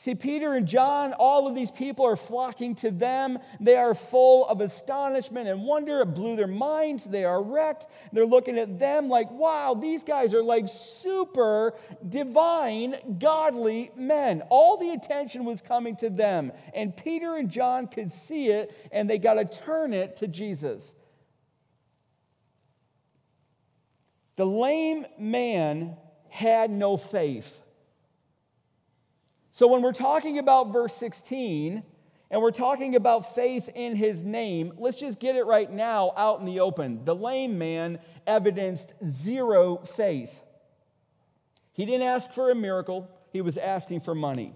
See, 0.00 0.14
Peter 0.14 0.54
and 0.54 0.68
John, 0.68 1.12
all 1.12 1.48
of 1.48 1.56
these 1.56 1.72
people 1.72 2.06
are 2.06 2.14
flocking 2.14 2.76
to 2.76 2.92
them. 2.92 3.36
They 3.58 3.74
are 3.74 3.96
full 3.96 4.46
of 4.46 4.60
astonishment 4.60 5.48
and 5.48 5.64
wonder. 5.64 6.02
It 6.02 6.14
blew 6.14 6.36
their 6.36 6.46
minds. 6.46 7.02
They 7.02 7.24
are 7.24 7.42
wrecked. 7.42 7.88
They're 8.12 8.24
looking 8.24 8.60
at 8.60 8.78
them 8.78 9.08
like, 9.08 9.28
wow, 9.32 9.74
these 9.74 10.04
guys 10.04 10.34
are 10.34 10.42
like 10.42 10.66
super 10.68 11.74
divine, 12.08 13.18
godly 13.18 13.90
men. 13.96 14.42
All 14.50 14.76
the 14.76 14.90
attention 14.90 15.44
was 15.44 15.60
coming 15.62 15.96
to 15.96 16.10
them. 16.10 16.52
And 16.74 16.96
Peter 16.96 17.34
and 17.34 17.50
John 17.50 17.88
could 17.88 18.12
see 18.12 18.50
it, 18.50 18.72
and 18.92 19.10
they 19.10 19.18
got 19.18 19.34
to 19.34 19.44
turn 19.46 19.92
it 19.92 20.18
to 20.18 20.28
Jesus. 20.28 20.94
The 24.36 24.46
lame 24.46 25.06
man 25.18 25.96
had 26.28 26.70
no 26.70 26.96
faith. 26.96 27.52
So 29.58 29.66
when 29.66 29.82
we're 29.82 29.90
talking 29.90 30.38
about 30.38 30.72
verse 30.72 30.94
16 30.94 31.82
and 32.30 32.40
we're 32.40 32.52
talking 32.52 32.94
about 32.94 33.34
faith 33.34 33.68
in 33.74 33.96
his 33.96 34.22
name, 34.22 34.72
let's 34.78 34.96
just 34.96 35.18
get 35.18 35.34
it 35.34 35.46
right 35.46 35.68
now 35.68 36.12
out 36.16 36.38
in 36.38 36.46
the 36.46 36.60
open. 36.60 37.04
The 37.04 37.16
lame 37.16 37.58
man 37.58 37.98
evidenced 38.24 38.94
zero 39.04 39.78
faith. 39.78 40.30
He 41.72 41.84
didn't 41.84 42.06
ask 42.06 42.30
for 42.30 42.52
a 42.52 42.54
miracle, 42.54 43.10
he 43.32 43.40
was 43.40 43.56
asking 43.56 44.02
for 44.02 44.14
money. 44.14 44.54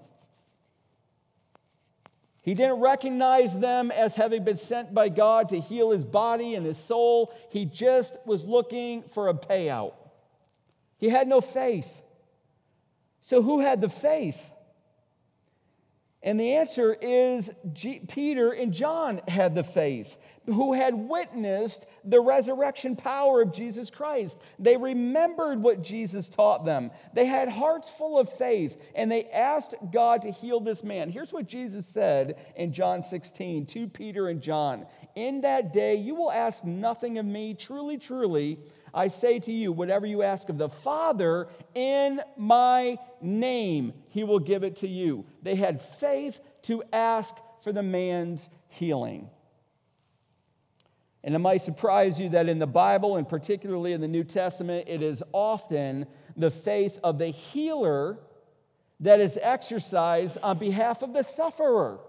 He 2.42 2.54
didn't 2.54 2.78
recognize 2.78 3.59
them 3.59 3.90
as 3.90 4.14
having 4.14 4.44
been 4.44 4.56
sent 4.56 4.94
by 4.94 5.09
God 5.09 5.49
to 5.49 5.59
heal 5.59 5.90
his 5.90 6.04
body 6.04 6.54
and 6.54 6.64
his 6.64 6.78
soul. 6.78 7.35
He 7.50 7.64
just 7.64 8.16
was 8.25 8.44
looking 8.44 9.02
for 9.02 9.28
a 9.28 9.35
payout. 9.35 9.94
He 10.99 11.09
had 11.09 11.26
no 11.26 11.40
faith. 11.40 11.90
So, 13.21 13.42
who 13.42 13.59
had 13.59 13.80
the 13.80 13.88
faith? 13.88 14.40
And 16.24 16.38
the 16.38 16.54
answer 16.54 16.96
is 17.00 17.50
G- 17.72 18.00
Peter 18.06 18.52
and 18.52 18.72
John 18.72 19.20
had 19.26 19.56
the 19.56 19.64
faith, 19.64 20.16
who 20.46 20.72
had 20.72 20.94
witnessed 20.94 21.84
the 22.04 22.20
resurrection 22.20 22.94
power 22.94 23.42
of 23.42 23.52
Jesus 23.52 23.90
Christ. 23.90 24.36
They 24.56 24.76
remembered 24.76 25.60
what 25.60 25.82
Jesus 25.82 26.28
taught 26.28 26.64
them. 26.64 26.92
They 27.12 27.26
had 27.26 27.48
hearts 27.48 27.90
full 27.90 28.20
of 28.20 28.32
faith, 28.32 28.80
and 28.94 29.10
they 29.10 29.24
asked 29.30 29.74
God 29.90 30.22
to 30.22 30.30
heal 30.30 30.60
this 30.60 30.84
man. 30.84 31.10
Here's 31.10 31.32
what 31.32 31.48
Jesus 31.48 31.86
said 31.86 32.36
in 32.54 32.72
John 32.72 33.02
16 33.02 33.66
to 33.66 33.88
Peter 33.88 34.28
and 34.28 34.40
John 34.40 34.86
In 35.16 35.40
that 35.40 35.72
day, 35.72 35.96
you 35.96 36.14
will 36.14 36.30
ask 36.30 36.62
nothing 36.62 37.18
of 37.18 37.26
me. 37.26 37.54
Truly, 37.54 37.98
truly, 37.98 38.60
I 38.94 39.08
say 39.08 39.38
to 39.40 39.52
you, 39.52 39.72
whatever 39.72 40.06
you 40.06 40.22
ask 40.22 40.49
of 40.49 40.58
the 40.58 40.68
Father 40.68 41.49
in 41.75 42.20
my 42.37 42.99
name, 43.20 43.94
he 44.08 44.25
will 44.25 44.38
give 44.38 44.64
it 44.64 44.76
to 44.76 44.88
you. 44.88 45.25
They 45.42 45.54
had 45.54 45.80
faith 45.80 46.40
to 46.62 46.82
ask 46.92 47.34
for 47.62 47.72
the 47.72 47.82
man's 47.82 48.49
healing. 48.68 49.30
And 51.25 51.34
it 51.34 51.38
might 51.38 51.62
surprise 51.62 52.18
you 52.18 52.30
that 52.30 52.49
in 52.49 52.58
the 52.58 52.66
Bible, 52.66 53.16
and 53.16 53.28
particularly 53.28 53.92
in 53.92 54.00
the 54.00 54.08
New 54.08 54.25
Testament, 54.25 54.88
it 54.88 55.02
is 55.02 55.22
often 55.32 56.06
the 56.37 56.50
faith 56.50 56.99
of 57.04 57.18
the 57.18 57.28
healer 57.28 58.18
that 59.00 59.20
is 59.20 59.38
exercised 59.40 60.37
on 60.42 60.58
behalf 60.58 61.02
of 61.02 61.12
the 61.12 61.22
sufferer. 61.22 62.00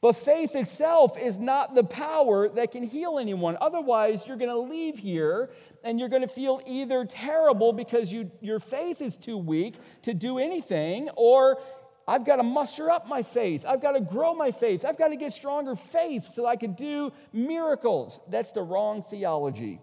But 0.00 0.14
faith 0.14 0.54
itself 0.54 1.18
is 1.18 1.38
not 1.38 1.74
the 1.74 1.84
power 1.84 2.48
that 2.48 2.72
can 2.72 2.82
heal 2.82 3.18
anyone. 3.18 3.58
Otherwise, 3.60 4.26
you're 4.26 4.38
going 4.38 4.50
to 4.50 4.58
leave 4.58 4.98
here 4.98 5.50
and 5.84 6.00
you're 6.00 6.08
going 6.08 6.22
to 6.22 6.28
feel 6.28 6.62
either 6.66 7.04
terrible 7.04 7.72
because 7.72 8.10
you, 8.10 8.30
your 8.40 8.60
faith 8.60 9.02
is 9.02 9.16
too 9.16 9.36
weak 9.36 9.74
to 10.02 10.14
do 10.14 10.38
anything, 10.38 11.10
or 11.16 11.58
I've 12.08 12.24
got 12.24 12.36
to 12.36 12.42
muster 12.42 12.90
up 12.90 13.08
my 13.08 13.22
faith. 13.22 13.64
I've 13.66 13.82
got 13.82 13.92
to 13.92 14.00
grow 14.00 14.34
my 14.34 14.52
faith. 14.52 14.84
I've 14.84 14.98
got 14.98 15.08
to 15.08 15.16
get 15.16 15.34
stronger 15.34 15.76
faith 15.76 16.28
so 16.32 16.46
I 16.46 16.56
can 16.56 16.72
do 16.72 17.12
miracles. 17.32 18.20
That's 18.28 18.52
the 18.52 18.62
wrong 18.62 19.04
theology. 19.10 19.80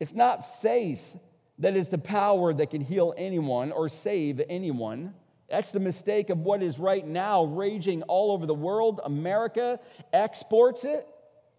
It's 0.00 0.12
not 0.12 0.60
faith 0.60 1.16
that 1.60 1.76
is 1.76 1.88
the 1.88 1.98
power 1.98 2.52
that 2.52 2.70
can 2.70 2.80
heal 2.80 3.14
anyone 3.16 3.70
or 3.70 3.88
save 3.88 4.40
anyone. 4.48 5.14
That's 5.48 5.70
the 5.70 5.80
mistake 5.80 6.30
of 6.30 6.38
what 6.38 6.62
is 6.62 6.78
right 6.78 7.06
now 7.06 7.44
raging 7.44 8.02
all 8.02 8.32
over 8.32 8.46
the 8.46 8.54
world. 8.54 9.00
America 9.04 9.78
exports 10.12 10.84
it. 10.84 11.06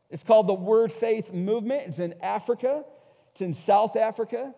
It's 0.09 0.23
called 0.23 0.47
the 0.47 0.53
Word 0.53 0.91
Faith 0.91 1.31
Movement. 1.33 1.83
It's 1.87 1.99
in 1.99 2.15
Africa, 2.21 2.83
it's 3.31 3.41
in 3.41 3.53
South 3.53 3.95
Africa. 3.95 4.53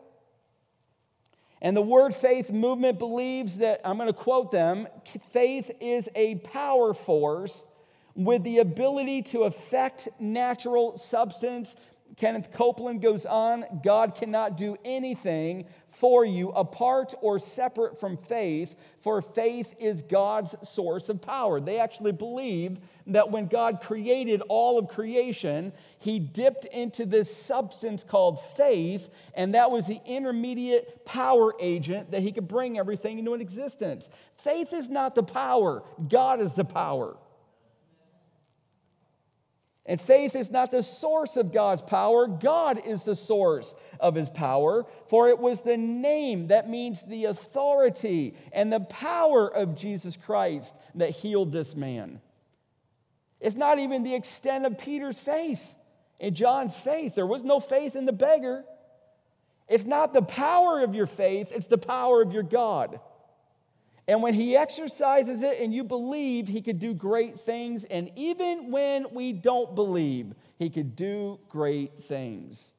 And 1.62 1.76
the 1.76 1.82
Word 1.82 2.14
Faith 2.14 2.52
Movement 2.52 3.00
believes 3.00 3.58
that, 3.58 3.82
I'm 3.84 3.98
going 3.98 4.08
to 4.08 4.14
quote 4.14 4.52
them 4.52 4.88
faith 5.32 5.72
is 5.82 6.08
a 6.16 6.36
power 6.36 6.94
force 6.94 7.66
with 8.16 8.44
the 8.44 8.60
ability 8.60 9.24
to 9.24 9.44
affect 9.44 10.08
natural 10.20 10.98
substance. 10.98 11.76
Kenneth 12.16 12.52
Copeland 12.52 13.02
goes 13.02 13.26
on 13.26 13.66
God 13.84 14.16
cannot 14.16 14.58
do 14.58 14.78
anything 14.86 15.66
for 16.00 16.24
you 16.24 16.50
apart 16.50 17.14
or 17.22 17.40
separate 17.40 18.00
from 18.00 18.18
faith, 18.18 18.76
for 19.02 19.22
faith 19.22 19.74
is 19.80 20.04
God's 20.04 20.54
source 20.68 21.10
of 21.10 21.22
power. 21.22 21.60
They 21.60 21.80
actually 21.80 22.12
believe 22.12 22.78
that 23.08 23.32
when 23.32 23.48
God 23.48 23.82
created 23.82 24.42
all 24.48 24.78
of 24.78 24.90
creation, 24.90 25.74
he 26.00 26.20
dipped 26.20 26.66
into 26.66 27.06
this 27.06 27.36
substance 27.36 28.04
called 28.04 28.40
faith, 28.56 29.10
and 29.34 29.56
that 29.56 29.72
was 29.72 29.88
the 29.88 30.00
intermediate 30.06 31.04
power 31.04 31.56
agent 31.60 32.12
that 32.12 32.22
he 32.22 32.32
could 32.32 32.48
bring 32.48 32.78
everything 32.78 33.18
into 33.18 33.34
existence. 33.34 34.10
Faith 34.44 34.74
is 34.74 34.90
not 34.90 35.16
the 35.16 35.24
power, 35.24 35.84
God 36.08 36.42
is 36.42 36.54
the 36.54 36.66
power. 36.66 37.18
And 39.88 40.02
faith 40.02 40.36
is 40.36 40.52
not 40.52 40.70
the 40.70 40.84
source 40.84 41.38
of 41.38 41.54
God's 41.54 41.82
power, 41.82 42.28
God 42.28 42.82
is 42.86 43.04
the 43.04 43.16
source 43.16 43.74
of 44.00 44.16
his 44.16 44.30
power. 44.30 44.86
For 45.08 45.30
it 45.30 45.40
was 45.40 45.62
the 45.62 45.78
name, 45.78 46.48
that 46.48 46.70
means 46.70 47.02
the 47.04 47.26
authority 47.26 48.36
and 48.52 48.72
the 48.72 48.82
power 48.82 49.48
of 49.48 49.76
Jesus 49.76 50.18
Christ 50.18 50.74
that 50.96 51.12
healed 51.12 51.54
this 51.54 51.74
man. 51.74 52.20
It's 53.40 53.56
not 53.56 53.80
even 53.80 54.04
the 54.04 54.16
extent 54.16 54.66
of 54.66 54.78
Peter's 54.78 55.18
faith, 55.18 55.76
in 56.20 56.34
John's 56.34 56.76
faith. 56.76 57.16
There 57.16 57.28
was 57.28 57.44
no 57.44 57.60
faith 57.60 57.96
in 57.96 58.06
the 58.06 58.14
beggar. 58.14 58.66
It's 59.68 59.86
not 59.86 60.14
the 60.14 60.22
power 60.22 60.82
of 60.82 60.96
your 60.96 61.08
faith, 61.08 61.52
it's 61.52 61.68
the 61.68 61.78
power 61.78 62.22
of 62.22 62.32
your 62.32 62.44
God. 62.44 63.00
And 64.08 64.22
when 64.22 64.34
he 64.34 64.56
exercises 64.56 65.42
it 65.42 65.60
and 65.60 65.74
you 65.74 65.84
believe, 65.84 66.48
he 66.48 66.62
could 66.62 66.80
do 66.80 66.94
great 66.94 67.40
things. 67.40 67.84
And 67.86 68.10
even 68.16 68.72
when 68.72 69.08
we 69.14 69.34
don't 69.34 69.76
believe, 69.76 70.34
he 70.58 70.70
could 70.70 70.96
do 70.96 71.40
great 71.50 72.04
things. 72.06 72.74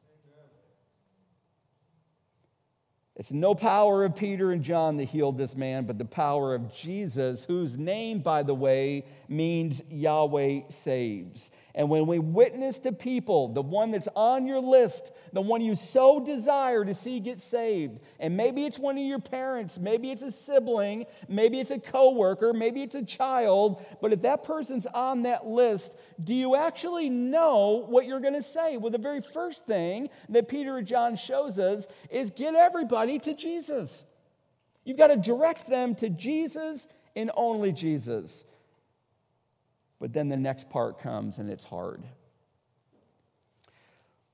It's 3.18 3.32
no 3.32 3.52
power 3.52 4.04
of 4.04 4.14
Peter 4.14 4.52
and 4.52 4.62
John 4.62 4.96
that 4.98 5.06
healed 5.06 5.36
this 5.36 5.56
man, 5.56 5.84
but 5.86 5.98
the 5.98 6.04
power 6.04 6.54
of 6.54 6.72
Jesus, 6.72 7.44
whose 7.44 7.76
name, 7.76 8.20
by 8.20 8.44
the 8.44 8.54
way, 8.54 9.04
means 9.28 9.82
Yahweh 9.90 10.60
saves. 10.68 11.50
And 11.74 11.88
when 11.90 12.06
we 12.06 12.18
witness 12.18 12.78
to 12.80 12.92
people, 12.92 13.48
the 13.52 13.62
one 13.62 13.90
that's 13.90 14.08
on 14.16 14.46
your 14.46 14.58
list, 14.58 15.12
the 15.32 15.40
one 15.40 15.60
you 15.60 15.74
so 15.74 16.18
desire 16.18 16.84
to 16.84 16.94
see 16.94 17.20
get 17.20 17.40
saved, 17.40 18.00
and 18.18 18.36
maybe 18.36 18.64
it's 18.64 18.78
one 18.78 18.96
of 18.96 19.04
your 19.04 19.18
parents, 19.18 19.78
maybe 19.78 20.10
it's 20.10 20.22
a 20.22 20.32
sibling, 20.32 21.06
maybe 21.28 21.60
it's 21.60 21.70
a 21.70 21.78
coworker, 21.78 22.52
maybe 22.52 22.82
it's 22.82 22.94
a 22.94 23.04
child, 23.04 23.84
but 24.00 24.12
if 24.12 24.22
that 24.22 24.42
person's 24.42 24.86
on 24.86 25.22
that 25.22 25.46
list, 25.46 25.92
do 26.24 26.34
you 26.34 26.56
actually 26.56 27.10
know 27.10 27.84
what 27.86 28.06
you're 28.06 28.20
going 28.20 28.34
to 28.34 28.42
say? 28.42 28.76
Well, 28.76 28.90
the 28.90 28.98
very 28.98 29.20
first 29.20 29.66
thing 29.66 30.08
that 30.30 30.48
Peter 30.48 30.78
and 30.78 30.86
John 30.86 31.16
shows 31.16 31.58
us 31.58 31.86
is 32.10 32.30
get 32.30 32.54
everybody 32.54 33.18
to 33.20 33.34
Jesus. 33.34 34.04
You've 34.84 34.98
got 34.98 35.08
to 35.08 35.16
direct 35.16 35.68
them 35.68 35.94
to 35.96 36.08
Jesus 36.08 36.88
and 37.14 37.30
only 37.36 37.72
Jesus. 37.72 38.44
But 40.00 40.12
then 40.12 40.28
the 40.28 40.36
next 40.36 40.70
part 40.70 41.00
comes 41.00 41.38
and 41.38 41.50
it's 41.50 41.64
hard. 41.64 42.04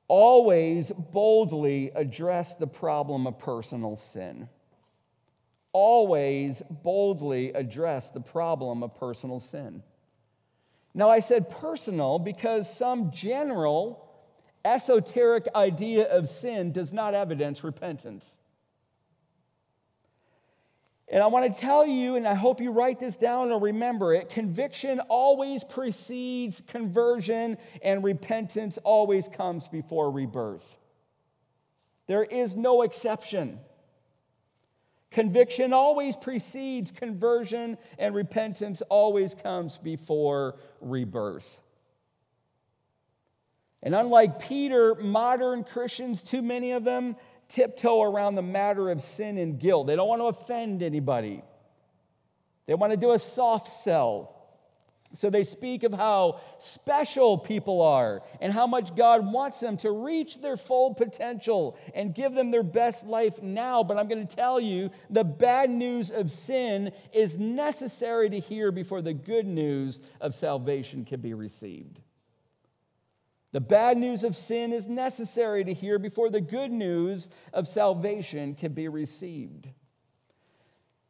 Always 0.08 0.92
boldly 0.92 1.90
address 1.94 2.54
the 2.54 2.66
problem 2.66 3.26
of 3.26 3.38
personal 3.38 3.96
sin. 3.96 4.48
Always 5.72 6.62
boldly 6.70 7.52
address 7.52 8.10
the 8.10 8.20
problem 8.20 8.82
of 8.82 8.94
personal 8.94 9.40
sin. 9.40 9.82
Now, 10.94 11.10
I 11.10 11.20
said 11.20 11.50
personal 11.50 12.20
because 12.20 12.72
some 12.72 13.10
general 13.10 14.08
esoteric 14.64 15.48
idea 15.54 16.04
of 16.04 16.28
sin 16.28 16.70
does 16.70 16.92
not 16.92 17.14
evidence 17.14 17.64
repentance. 17.64 18.38
And 21.08 21.22
I 21.22 21.26
want 21.26 21.52
to 21.52 21.60
tell 21.60 21.86
you, 21.86 22.16
and 22.16 22.26
I 22.26 22.34
hope 22.34 22.60
you 22.60 22.72
write 22.72 22.98
this 22.98 23.16
down 23.16 23.50
or 23.50 23.60
remember 23.60 24.14
it 24.14 24.30
conviction 24.30 25.00
always 25.00 25.62
precedes 25.62 26.62
conversion, 26.66 27.58
and 27.82 28.02
repentance 28.02 28.78
always 28.84 29.28
comes 29.28 29.68
before 29.68 30.10
rebirth. 30.10 30.78
There 32.06 32.24
is 32.24 32.56
no 32.56 32.82
exception. 32.82 33.60
Conviction 35.10 35.72
always 35.72 36.16
precedes 36.16 36.90
conversion, 36.90 37.78
and 37.98 38.14
repentance 38.14 38.82
always 38.88 39.34
comes 39.34 39.78
before 39.78 40.56
rebirth. 40.80 41.58
And 43.82 43.94
unlike 43.94 44.40
Peter, 44.40 44.94
modern 44.94 45.62
Christians, 45.62 46.22
too 46.22 46.40
many 46.40 46.72
of 46.72 46.84
them, 46.84 47.16
tiptoe 47.48 48.02
around 48.02 48.34
the 48.34 48.42
matter 48.42 48.90
of 48.90 49.00
sin 49.00 49.38
and 49.38 49.58
guilt. 49.58 49.86
They 49.86 49.96
don't 49.96 50.08
want 50.08 50.20
to 50.20 50.26
offend 50.26 50.82
anybody, 50.82 51.42
they 52.66 52.74
want 52.74 52.92
to 52.92 52.96
do 52.96 53.12
a 53.12 53.18
soft 53.18 53.82
sell. 53.82 54.34
So 55.16 55.30
they 55.30 55.44
speak 55.44 55.84
of 55.84 55.92
how 55.92 56.40
special 56.58 57.38
people 57.38 57.82
are 57.82 58.22
and 58.40 58.52
how 58.52 58.66
much 58.66 58.96
God 58.96 59.24
wants 59.24 59.60
them 59.60 59.76
to 59.78 59.90
reach 59.92 60.40
their 60.40 60.56
full 60.56 60.94
potential 60.94 61.78
and 61.94 62.14
give 62.14 62.34
them 62.34 62.50
their 62.50 62.64
best 62.64 63.06
life 63.06 63.40
now. 63.40 63.84
But 63.84 63.96
I'm 63.96 64.08
going 64.08 64.26
to 64.26 64.36
tell 64.36 64.58
you 64.60 64.90
the 65.10 65.24
bad 65.24 65.70
news 65.70 66.10
of 66.10 66.32
sin 66.32 66.92
is 67.12 67.38
necessary 67.38 68.30
to 68.30 68.40
hear 68.40 68.72
before 68.72 69.02
the 69.02 69.14
good 69.14 69.46
news 69.46 70.00
of 70.20 70.34
salvation 70.34 71.04
can 71.04 71.20
be 71.20 71.34
received. 71.34 72.00
The 73.54 73.60
bad 73.60 73.96
news 73.96 74.24
of 74.24 74.36
sin 74.36 74.72
is 74.72 74.88
necessary 74.88 75.62
to 75.62 75.72
hear 75.72 76.00
before 76.00 76.28
the 76.28 76.40
good 76.40 76.72
news 76.72 77.28
of 77.52 77.68
salvation 77.68 78.56
can 78.56 78.72
be 78.72 78.88
received. 78.88 79.68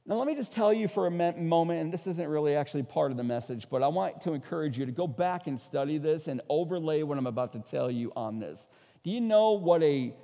Now, 0.04 0.16
let 0.16 0.26
me 0.26 0.34
just 0.34 0.52
tell 0.52 0.70
you 0.70 0.86
for 0.86 1.06
a 1.06 1.10
moment, 1.10 1.80
and 1.80 1.90
this 1.90 2.06
isn't 2.06 2.28
really 2.28 2.54
actually 2.54 2.82
part 2.82 3.10
of 3.10 3.16
the 3.16 3.24
message, 3.24 3.66
but 3.70 3.82
I 3.82 3.88
want 3.88 4.20
to 4.24 4.34
encourage 4.34 4.76
you 4.76 4.84
to 4.84 4.92
go 4.92 5.06
back 5.06 5.46
and 5.46 5.58
study 5.58 5.96
this 5.96 6.28
and 6.28 6.42
overlay 6.50 7.02
what 7.02 7.16
I'm 7.16 7.26
about 7.26 7.54
to 7.54 7.60
tell 7.60 7.90
you 7.90 8.12
on 8.14 8.40
this. 8.40 8.68
Do 9.04 9.10
you 9.10 9.22
know 9.22 9.52
what 9.52 9.82
a 9.82 10.14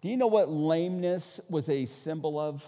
do 0.00 0.08
you 0.08 0.16
know 0.16 0.28
what 0.28 0.48
lameness 0.48 1.40
was 1.48 1.68
a 1.68 1.86
symbol 1.86 2.38
of? 2.38 2.64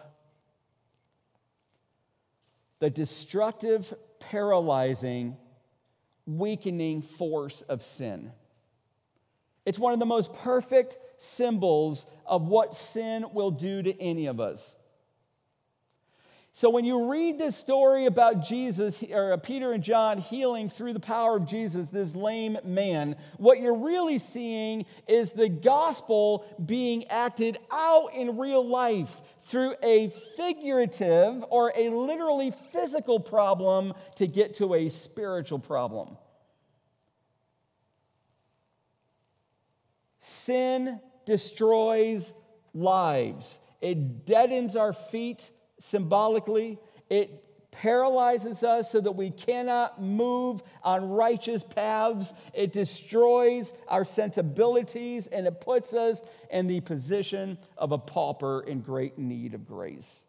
The 2.80 2.90
destructive, 2.90 3.94
paralyzing, 4.18 5.36
weakening 6.26 7.02
force 7.02 7.62
of 7.68 7.84
sin. 7.84 8.32
It's 9.66 9.78
one 9.78 9.92
of 9.92 9.98
the 9.98 10.06
most 10.06 10.32
perfect 10.32 10.96
symbols 11.18 12.06
of 12.24 12.48
what 12.48 12.74
sin 12.74 13.26
will 13.32 13.50
do 13.50 13.82
to 13.82 14.00
any 14.00 14.26
of 14.26 14.40
us. 14.40 14.76
So 16.58 16.70
when 16.70 16.86
you 16.86 17.10
read 17.10 17.38
this 17.38 17.54
story 17.54 18.06
about 18.06 18.42
Jesus, 18.42 18.96
or 19.10 19.34
uh, 19.34 19.36
Peter 19.36 19.72
and 19.72 19.84
John 19.84 20.16
healing 20.16 20.70
through 20.70 20.94
the 20.94 21.00
power 21.00 21.36
of 21.36 21.46
Jesus, 21.46 21.90
this 21.90 22.14
lame 22.14 22.56
man, 22.64 23.16
what 23.36 23.60
you're 23.60 23.76
really 23.76 24.18
seeing 24.18 24.86
is 25.06 25.32
the 25.32 25.50
gospel 25.50 26.46
being 26.64 27.08
acted 27.08 27.58
out 27.70 28.14
in 28.14 28.38
real 28.38 28.66
life 28.66 29.20
through 29.42 29.74
a 29.82 30.08
figurative 30.38 31.44
or 31.50 31.74
a 31.76 31.90
literally 31.90 32.54
physical 32.72 33.20
problem 33.20 33.92
to 34.14 34.26
get 34.26 34.54
to 34.54 34.72
a 34.72 34.88
spiritual 34.88 35.58
problem. 35.58 36.16
Sin 40.26 41.00
destroys 41.24 42.32
lives. 42.74 43.60
It 43.80 44.26
deadens 44.26 44.74
our 44.74 44.92
feet 44.92 45.50
symbolically. 45.78 46.78
It 47.08 47.44
paralyzes 47.70 48.64
us 48.64 48.90
so 48.90 49.00
that 49.00 49.12
we 49.12 49.30
cannot 49.30 50.02
move 50.02 50.62
on 50.82 51.10
righteous 51.10 51.62
paths. 51.62 52.34
It 52.54 52.72
destroys 52.72 53.72
our 53.86 54.04
sensibilities 54.04 55.28
and 55.28 55.46
it 55.46 55.60
puts 55.60 55.92
us 55.92 56.20
in 56.50 56.66
the 56.66 56.80
position 56.80 57.56
of 57.78 57.92
a 57.92 57.98
pauper 57.98 58.62
in 58.62 58.80
great 58.80 59.18
need 59.18 59.54
of 59.54 59.64
grace. 59.64 60.24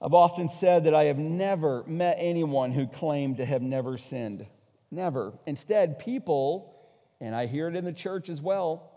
I've 0.00 0.14
often 0.14 0.48
said 0.48 0.84
that 0.84 0.94
I 0.94 1.04
have 1.04 1.18
never 1.18 1.84
met 1.84 2.16
anyone 2.18 2.72
who 2.72 2.88
claimed 2.88 3.36
to 3.36 3.44
have 3.44 3.62
never 3.62 3.98
sinned. 3.98 4.46
Never. 4.90 5.32
Instead, 5.46 5.98
people 5.98 6.71
and 7.22 7.34
I 7.34 7.46
hear 7.46 7.68
it 7.68 7.76
in 7.76 7.84
the 7.84 7.92
church 7.92 8.28
as 8.28 8.42
well, 8.42 8.90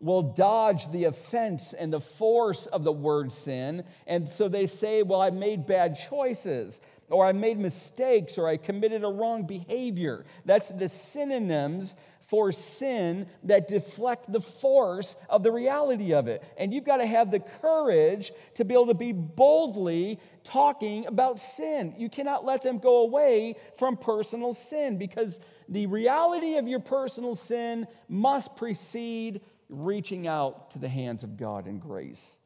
will 0.00 0.34
dodge 0.34 0.90
the 0.90 1.04
offense 1.04 1.74
and 1.74 1.92
the 1.92 2.00
force 2.00 2.66
of 2.66 2.82
the 2.82 2.92
word 2.92 3.32
sin. 3.32 3.84
And 4.06 4.28
so 4.28 4.48
they 4.48 4.66
say, 4.66 5.02
Well, 5.02 5.20
I 5.20 5.30
made 5.30 5.64
bad 5.64 5.96
choices, 6.10 6.80
or 7.08 7.24
I 7.24 7.32
made 7.32 7.58
mistakes, 7.58 8.36
or 8.36 8.48
I 8.48 8.56
committed 8.56 9.04
a 9.04 9.08
wrong 9.08 9.46
behavior. 9.46 10.24
That's 10.44 10.68
the 10.68 10.88
synonyms 10.88 11.94
for 12.32 12.50
sin 12.50 13.26
that 13.44 13.68
deflect 13.68 14.32
the 14.32 14.40
force 14.40 15.16
of 15.28 15.42
the 15.42 15.52
reality 15.52 16.14
of 16.14 16.28
it. 16.28 16.42
And 16.56 16.72
you've 16.72 16.84
got 16.84 16.96
to 16.96 17.06
have 17.06 17.30
the 17.30 17.40
courage 17.40 18.32
to 18.54 18.64
be 18.64 18.74
able 18.74 18.86
to 18.86 18.94
be 18.94 19.12
boldly 19.12 20.18
talking 20.42 21.06
about 21.06 21.38
sin. 21.38 21.94
You 21.98 22.08
cannot 22.08 22.44
let 22.44 22.62
them 22.62 22.78
go 22.78 23.02
away 23.02 23.56
from 23.76 23.96
personal 23.96 24.54
sin 24.54 24.96
because 24.96 25.38
the 25.68 25.86
reality 25.86 26.56
of 26.56 26.68
your 26.68 26.80
personal 26.80 27.34
sin 27.34 27.86
must 28.08 28.56
precede 28.56 29.40
reaching 29.68 30.26
out 30.26 30.70
to 30.72 30.78
the 30.78 30.88
hands 30.88 31.24
of 31.24 31.36
God 31.36 31.66
in 31.66 31.78
grace. 31.78 32.36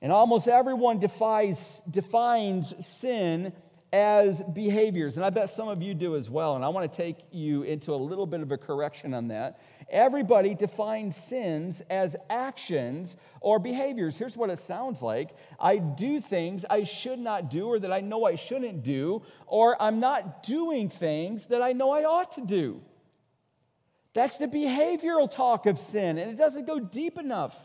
And 0.00 0.10
almost 0.10 0.48
everyone 0.48 0.98
defies, 0.98 1.80
defines 1.88 2.74
sin 2.84 3.52
as 3.92 4.42
behaviors. 4.54 5.16
And 5.16 5.24
I 5.24 5.30
bet 5.30 5.50
some 5.50 5.68
of 5.68 5.82
you 5.82 5.92
do 5.94 6.16
as 6.16 6.30
well. 6.30 6.56
And 6.56 6.64
I 6.64 6.68
want 6.68 6.90
to 6.90 6.96
take 6.96 7.18
you 7.30 7.62
into 7.62 7.92
a 7.92 7.96
little 7.96 8.26
bit 8.26 8.40
of 8.40 8.50
a 8.50 8.56
correction 8.56 9.12
on 9.12 9.28
that. 9.28 9.60
Everybody 9.90 10.54
defines 10.54 11.14
sins 11.14 11.82
as 11.90 12.16
actions 12.30 13.16
or 13.42 13.58
behaviors. 13.58 14.16
Here's 14.16 14.36
what 14.36 14.48
it 14.48 14.60
sounds 14.60 15.02
like 15.02 15.36
I 15.60 15.76
do 15.76 16.20
things 16.20 16.64
I 16.70 16.84
should 16.84 17.18
not 17.18 17.50
do 17.50 17.66
or 17.66 17.78
that 17.78 17.92
I 17.92 18.00
know 18.00 18.24
I 18.24 18.36
shouldn't 18.36 18.82
do, 18.82 19.22
or 19.46 19.80
I'm 19.80 20.00
not 20.00 20.42
doing 20.42 20.88
things 20.88 21.46
that 21.46 21.60
I 21.60 21.72
know 21.72 21.90
I 21.90 22.04
ought 22.04 22.32
to 22.32 22.40
do. 22.40 22.80
That's 24.14 24.38
the 24.38 24.48
behavioral 24.48 25.30
talk 25.30 25.66
of 25.66 25.78
sin, 25.78 26.18
and 26.18 26.30
it 26.30 26.36
doesn't 26.36 26.66
go 26.66 26.78
deep 26.78 27.18
enough. 27.18 27.56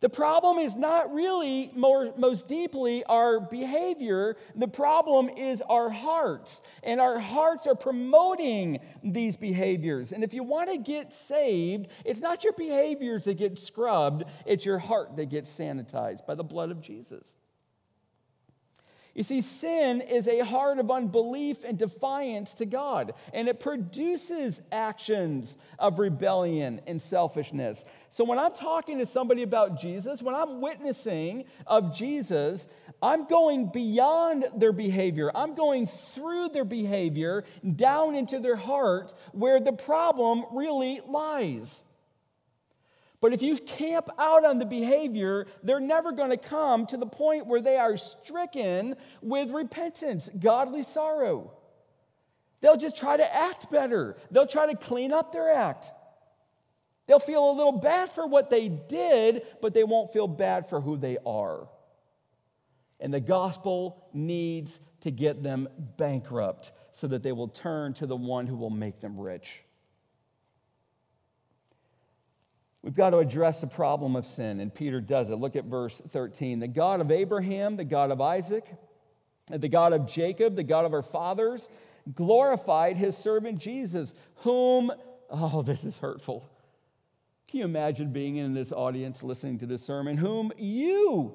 The 0.00 0.08
problem 0.10 0.58
is 0.58 0.76
not 0.76 1.12
really 1.14 1.70
more, 1.74 2.12
most 2.18 2.46
deeply 2.46 3.02
our 3.04 3.40
behavior. 3.40 4.36
The 4.54 4.68
problem 4.68 5.30
is 5.30 5.62
our 5.62 5.88
hearts. 5.88 6.60
And 6.82 7.00
our 7.00 7.18
hearts 7.18 7.66
are 7.66 7.74
promoting 7.74 8.80
these 9.02 9.36
behaviors. 9.36 10.12
And 10.12 10.22
if 10.22 10.34
you 10.34 10.42
want 10.42 10.70
to 10.70 10.76
get 10.76 11.14
saved, 11.14 11.88
it's 12.04 12.20
not 12.20 12.44
your 12.44 12.52
behaviors 12.52 13.24
that 13.24 13.38
get 13.38 13.58
scrubbed, 13.58 14.24
it's 14.44 14.66
your 14.66 14.78
heart 14.78 15.16
that 15.16 15.30
gets 15.30 15.50
sanitized 15.50 16.26
by 16.26 16.34
the 16.34 16.44
blood 16.44 16.70
of 16.70 16.82
Jesus. 16.82 17.36
You 19.16 19.24
see, 19.24 19.40
sin 19.40 20.02
is 20.02 20.28
a 20.28 20.44
heart 20.44 20.78
of 20.78 20.90
unbelief 20.90 21.64
and 21.64 21.78
defiance 21.78 22.52
to 22.56 22.66
God, 22.66 23.14
and 23.32 23.48
it 23.48 23.60
produces 23.60 24.60
actions 24.70 25.56
of 25.78 25.98
rebellion 25.98 26.82
and 26.86 27.00
selfishness. 27.00 27.86
So, 28.10 28.24
when 28.24 28.38
I'm 28.38 28.52
talking 28.52 28.98
to 28.98 29.06
somebody 29.06 29.42
about 29.42 29.80
Jesus, 29.80 30.22
when 30.22 30.34
I'm 30.34 30.60
witnessing 30.60 31.46
of 31.66 31.96
Jesus, 31.96 32.66
I'm 33.00 33.26
going 33.26 33.70
beyond 33.72 34.48
their 34.54 34.72
behavior. 34.72 35.30
I'm 35.34 35.54
going 35.54 35.86
through 35.86 36.50
their 36.50 36.66
behavior 36.66 37.44
down 37.74 38.16
into 38.16 38.38
their 38.38 38.56
heart 38.56 39.14
where 39.32 39.60
the 39.60 39.72
problem 39.72 40.44
really 40.52 41.00
lies. 41.08 41.84
But 43.20 43.32
if 43.32 43.42
you 43.42 43.56
camp 43.56 44.08
out 44.18 44.44
on 44.44 44.58
the 44.58 44.66
behavior, 44.66 45.46
they're 45.62 45.80
never 45.80 46.12
going 46.12 46.30
to 46.30 46.36
come 46.36 46.86
to 46.86 46.96
the 46.96 47.06
point 47.06 47.46
where 47.46 47.62
they 47.62 47.76
are 47.76 47.96
stricken 47.96 48.96
with 49.22 49.50
repentance, 49.50 50.28
godly 50.38 50.82
sorrow. 50.82 51.52
They'll 52.60 52.76
just 52.76 52.96
try 52.96 53.16
to 53.16 53.34
act 53.34 53.70
better, 53.70 54.16
they'll 54.30 54.46
try 54.46 54.72
to 54.72 54.76
clean 54.76 55.12
up 55.12 55.32
their 55.32 55.52
act. 55.52 55.90
They'll 57.06 57.18
feel 57.20 57.50
a 57.50 57.52
little 57.52 57.78
bad 57.78 58.10
for 58.10 58.26
what 58.26 58.50
they 58.50 58.68
did, 58.68 59.42
but 59.62 59.74
they 59.74 59.84
won't 59.84 60.12
feel 60.12 60.26
bad 60.26 60.68
for 60.68 60.80
who 60.80 60.96
they 60.96 61.18
are. 61.24 61.68
And 62.98 63.14
the 63.14 63.20
gospel 63.20 64.08
needs 64.12 64.80
to 65.02 65.12
get 65.12 65.42
them 65.42 65.68
bankrupt 65.96 66.72
so 66.90 67.06
that 67.06 67.22
they 67.22 67.30
will 67.30 67.48
turn 67.48 67.94
to 67.94 68.06
the 68.06 68.16
one 68.16 68.46
who 68.46 68.56
will 68.56 68.70
make 68.70 69.00
them 69.00 69.20
rich. 69.20 69.62
We've 72.86 72.94
got 72.94 73.10
to 73.10 73.18
address 73.18 73.60
the 73.60 73.66
problem 73.66 74.14
of 74.14 74.28
sin, 74.28 74.60
and 74.60 74.72
Peter 74.72 75.00
does 75.00 75.28
it. 75.28 75.40
Look 75.40 75.56
at 75.56 75.64
verse 75.64 76.00
13. 76.10 76.60
The 76.60 76.68
God 76.68 77.00
of 77.00 77.10
Abraham, 77.10 77.76
the 77.76 77.82
God 77.82 78.12
of 78.12 78.20
Isaac, 78.20 78.64
the 79.50 79.68
God 79.68 79.92
of 79.92 80.06
Jacob, 80.06 80.54
the 80.54 80.62
God 80.62 80.84
of 80.84 80.94
our 80.94 81.02
fathers, 81.02 81.68
glorified 82.14 82.96
his 82.96 83.16
servant 83.16 83.58
Jesus, 83.58 84.14
whom, 84.36 84.92
oh, 85.30 85.62
this 85.62 85.82
is 85.82 85.96
hurtful. 85.96 86.48
Can 87.48 87.58
you 87.58 87.64
imagine 87.64 88.12
being 88.12 88.36
in 88.36 88.54
this 88.54 88.70
audience 88.70 89.20
listening 89.20 89.58
to 89.58 89.66
this 89.66 89.82
sermon? 89.82 90.16
Whom 90.16 90.52
you 90.56 91.34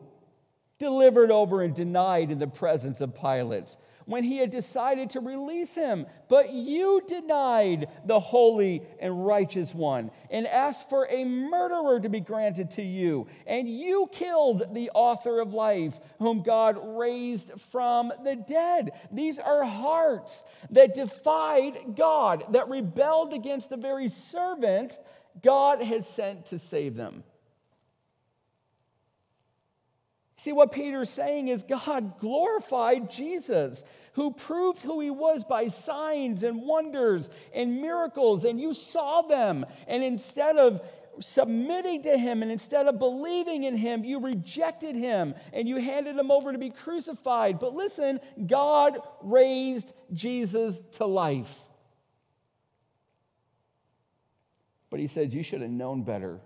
delivered 0.80 1.32
over 1.32 1.64
and 1.64 1.76
denied 1.76 2.32
in 2.32 2.40
the 2.40 2.48
presence 2.48 3.02
of 3.02 3.14
Pilate 3.14 3.76
when 4.06 4.24
he 4.24 4.38
had 4.38 4.50
decided 4.50 5.12
to 5.12 5.20
release 5.20 5.74
him. 5.74 6.06
But 6.30 6.52
you 6.52 7.02
denied 7.08 7.88
the 8.06 8.20
holy 8.20 8.84
and 9.00 9.26
righteous 9.26 9.74
one 9.74 10.12
and 10.30 10.48
asked 10.48 10.90
for 10.90 11.08
a 11.10 11.26
murderer 11.26 12.00
to 12.00 12.10
be 12.10 12.20
granted 12.20 12.72
to 12.72 12.82
you. 12.82 13.28
And 13.46 13.68
you 13.68 14.10
killed 14.12 14.74
the 14.74 14.90
author 14.94 15.40
of 15.40 15.54
life, 15.54 16.00
whom 16.20 16.44
God 16.44 16.78
raised 16.98 17.52
from 17.72 18.12
the 18.24 18.36
dead. 18.36 18.92
These 19.12 19.40
are 19.40 19.64
hearts 19.64 20.44
that 20.72 20.94
defied 20.94 21.96
God, 21.96 22.46
that 22.54 22.70
rebelled 22.70 23.34
against 23.34 23.70
the 23.70 23.78
very 23.78 24.10
servant 24.10 24.98
God 25.42 25.82
has 25.82 26.08
sent 26.08 26.48
to 26.48 26.60
save 26.60 26.96
them. 26.96 27.24
See, 30.44 30.54
what 30.54 30.72
Peter's 30.72 31.12
saying 31.12 31.50
is 31.50 31.62
God 31.62 32.18
glorified 32.20 33.12
Jesus, 33.12 33.84
who 34.14 34.34
proved 34.34 34.82
who 34.82 35.00
he 35.00 35.12
was 35.12 35.44
by 35.44 35.68
signs 35.68 36.42
and 36.42 36.64
wonders 36.64 37.30
and 37.54 37.80
miracles, 37.80 38.44
and 38.44 38.60
you 38.60 38.74
saw 38.74 39.22
them. 39.22 39.68
And 39.88 40.04
instead 40.04 40.58
of 40.58 40.82
submitting 41.20 42.04
to 42.04 42.18
him 42.18 42.42
and 42.42 42.52
instead 42.52 42.88
of 42.88 42.98
believing 42.98 43.66
in 43.66 43.76
him, 43.76 44.04
you 44.04 44.20
rejected 44.20 44.96
him 44.96 45.36
and 45.54 45.68
you 45.68 45.76
handed 45.78 46.18
him 46.18 46.32
over 46.32 46.52
to 46.52 46.58
be 46.58 46.72
crucified. 46.72 47.60
But 47.60 47.76
listen, 47.76 48.20
God 48.48 48.98
raised 49.22 49.94
Jesus 50.12 50.76
to 50.98 51.06
life. 51.06 51.54
But 54.90 55.00
he 55.00 55.06
says, 55.06 55.36
You 55.36 55.44
should 55.44 55.62
have 55.62 55.70
known 55.70 56.02
better 56.02 56.40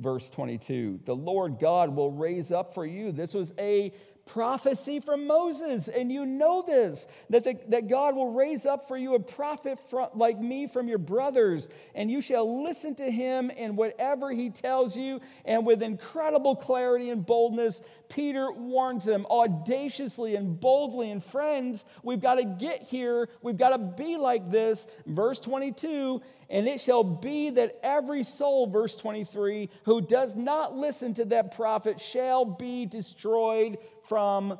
verse 0.00 0.28
22. 0.30 1.00
The 1.04 1.14
Lord 1.14 1.58
God 1.60 1.94
will 1.94 2.10
raise 2.10 2.50
up 2.50 2.74
for 2.74 2.86
you. 2.86 3.12
This 3.12 3.34
was 3.34 3.52
a 3.58 3.92
prophecy 4.32 5.00
from 5.00 5.26
Moses, 5.26 5.88
and 5.88 6.10
you 6.10 6.24
know 6.24 6.62
this 6.66 7.06
that, 7.30 7.44
the, 7.44 7.58
that 7.68 7.88
God 7.88 8.14
will 8.14 8.32
raise 8.32 8.64
up 8.64 8.86
for 8.86 8.96
you 8.96 9.14
a 9.14 9.20
prophet 9.20 9.78
from, 9.88 10.08
like 10.14 10.38
me 10.38 10.66
from 10.66 10.88
your 10.88 10.98
brothers, 10.98 11.68
and 11.94 12.10
you 12.10 12.20
shall 12.20 12.64
listen 12.64 12.94
to 12.96 13.10
him 13.10 13.50
in 13.50 13.76
whatever 13.76 14.30
he 14.30 14.50
tells 14.50 14.96
you. 14.96 15.20
And 15.44 15.66
with 15.66 15.82
incredible 15.82 16.54
clarity 16.54 17.10
and 17.10 17.26
boldness, 17.26 17.80
Peter 18.08 18.52
warns 18.52 19.04
them 19.04 19.26
audaciously 19.26 20.36
and 20.36 20.58
boldly. 20.60 21.10
And 21.10 21.22
friends, 21.22 21.84
we've 22.02 22.20
got 22.20 22.36
to 22.36 22.44
get 22.44 22.82
here, 22.82 23.28
we've 23.42 23.58
got 23.58 23.70
to 23.70 23.78
be 23.78 24.16
like 24.16 24.50
this. 24.50 24.86
Verse 25.06 25.40
22 25.40 26.22
and 26.50 26.66
it 26.66 26.80
shall 26.80 27.04
be 27.04 27.50
that 27.50 27.78
every 27.84 28.24
soul, 28.24 28.66
verse 28.66 28.96
23, 28.96 29.70
who 29.84 30.00
does 30.00 30.34
not 30.34 30.76
listen 30.76 31.14
to 31.14 31.24
that 31.26 31.54
prophet 31.54 32.00
shall 32.00 32.44
be 32.44 32.86
destroyed 32.86 33.78
from 34.10 34.58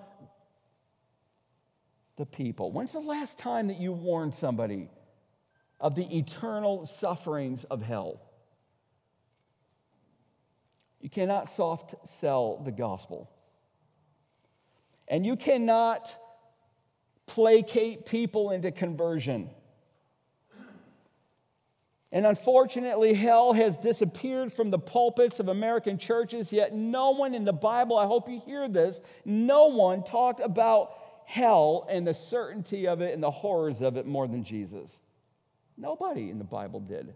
the 2.19 2.25
people. 2.25 2.71
When's 2.71 2.93
the 2.93 3.01
last 3.01 3.37
time 3.37 3.67
that 3.67 3.81
you 3.81 3.91
warned 3.91 4.33
somebody 4.33 4.89
of 5.81 5.97
the 5.97 6.19
eternal 6.19 6.87
sufferings 6.87 7.65
of 7.65 7.83
hell? 7.83 8.21
You 11.01 11.11
cannot 11.11 11.49
soft 11.49 11.97
sell 12.07 12.63
the 12.65 12.71
gospel. 12.71 13.29
And 15.09 15.27
you 15.27 15.35
cannot 15.35 16.09
placate 17.27 18.07
people 18.07 18.53
into 18.53 18.71
conversion. 18.71 19.51
And 22.13 22.27
unfortunately, 22.27 23.15
hell 23.15 23.53
has 23.53 23.77
disappeared 23.77 24.53
from 24.53 24.71
the 24.71 24.79
pulpits 24.79 25.39
of 25.39 25.49
American 25.49 25.97
churches, 25.97 26.53
yet 26.53 26.75
no 26.75 27.11
one 27.11 27.35
in 27.35 27.45
the 27.45 27.53
Bible, 27.53 27.97
I 27.97 28.07
hope 28.07 28.29
you 28.29 28.41
hear 28.45 28.69
this, 28.69 29.01
no 29.25 29.67
one 29.67 30.03
talked 30.03 30.41
about 30.41 30.93
hell 31.25 31.87
and 31.89 32.05
the 32.05 32.15
certainty 32.15 32.89
of 32.89 33.01
it 33.01 33.15
and 33.15 33.23
the 33.23 33.31
horrors 33.31 33.81
of 33.81 33.97
it 33.97 34.07
more 34.07 34.27
than 34.27 34.43
Jesus. 34.43 34.99
Nobody 35.77 36.31
in 36.31 36.39
the 36.39 36.45
Bible 36.45 36.81
did. 36.81 37.15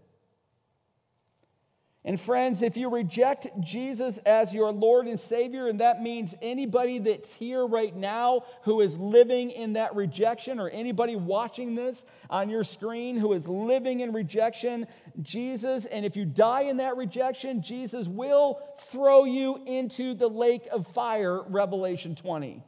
And 2.07 2.21
friends, 2.21 2.61
if 2.61 2.77
you 2.77 2.91
reject 2.91 3.47
Jesus 3.59 4.19
as 4.19 4.53
your 4.53 4.71
Lord 4.71 5.07
and 5.07 5.19
Savior, 5.19 5.67
and 5.67 5.79
that 5.79 6.03
means 6.03 6.35
anybody 6.39 6.99
that's 6.99 7.33
here 7.33 7.65
right 7.65 7.95
now 7.95 8.43
who 8.61 8.81
is 8.81 8.95
living 8.95 9.49
in 9.49 9.73
that 9.73 9.95
rejection, 9.95 10.59
or 10.59 10.69
anybody 10.69 11.15
watching 11.15 11.73
this 11.73 12.05
on 12.29 12.47
your 12.47 12.63
screen 12.63 13.17
who 13.17 13.33
is 13.33 13.47
living 13.47 14.01
in 14.01 14.13
rejection, 14.13 14.85
Jesus, 15.23 15.85
and 15.85 16.05
if 16.05 16.15
you 16.15 16.25
die 16.25 16.61
in 16.61 16.77
that 16.77 16.95
rejection, 16.95 17.63
Jesus 17.63 18.07
will 18.07 18.59
throw 18.91 19.25
you 19.25 19.63
into 19.65 20.13
the 20.13 20.29
lake 20.29 20.67
of 20.71 20.85
fire, 20.85 21.41
Revelation 21.41 22.13
20. 22.13 22.61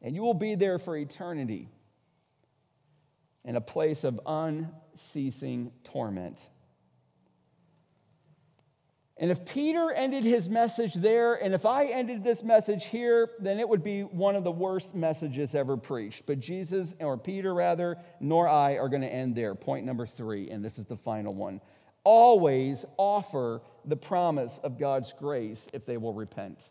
And 0.00 0.16
you 0.16 0.22
will 0.22 0.32
be 0.32 0.54
there 0.54 0.78
for 0.78 0.96
eternity 0.96 1.68
in 3.44 3.56
a 3.56 3.60
place 3.60 4.04
of 4.04 4.18
unceasing 4.24 5.70
torment. 5.84 6.38
And 9.20 9.30
if 9.30 9.44
Peter 9.44 9.92
ended 9.92 10.24
his 10.24 10.48
message 10.48 10.94
there, 10.94 11.34
and 11.34 11.52
if 11.52 11.66
I 11.66 11.84
ended 11.84 12.24
this 12.24 12.42
message 12.42 12.86
here, 12.86 13.28
then 13.38 13.60
it 13.60 13.68
would 13.68 13.84
be 13.84 14.00
one 14.00 14.34
of 14.34 14.44
the 14.44 14.50
worst 14.50 14.94
messages 14.94 15.54
ever 15.54 15.76
preached. 15.76 16.24
But 16.24 16.40
Jesus, 16.40 16.94
or 17.00 17.18
Peter 17.18 17.52
rather, 17.52 17.98
nor 18.18 18.48
I 18.48 18.78
are 18.78 18.88
going 18.88 19.02
to 19.02 19.12
end 19.12 19.34
there. 19.34 19.54
Point 19.54 19.84
number 19.84 20.06
three, 20.06 20.48
and 20.48 20.64
this 20.64 20.78
is 20.78 20.86
the 20.86 20.96
final 20.96 21.34
one. 21.34 21.60
Always 22.02 22.86
offer 22.96 23.60
the 23.84 23.96
promise 23.96 24.58
of 24.64 24.78
God's 24.78 25.12
grace 25.12 25.66
if 25.74 25.84
they 25.84 25.98
will 25.98 26.14
repent. 26.14 26.70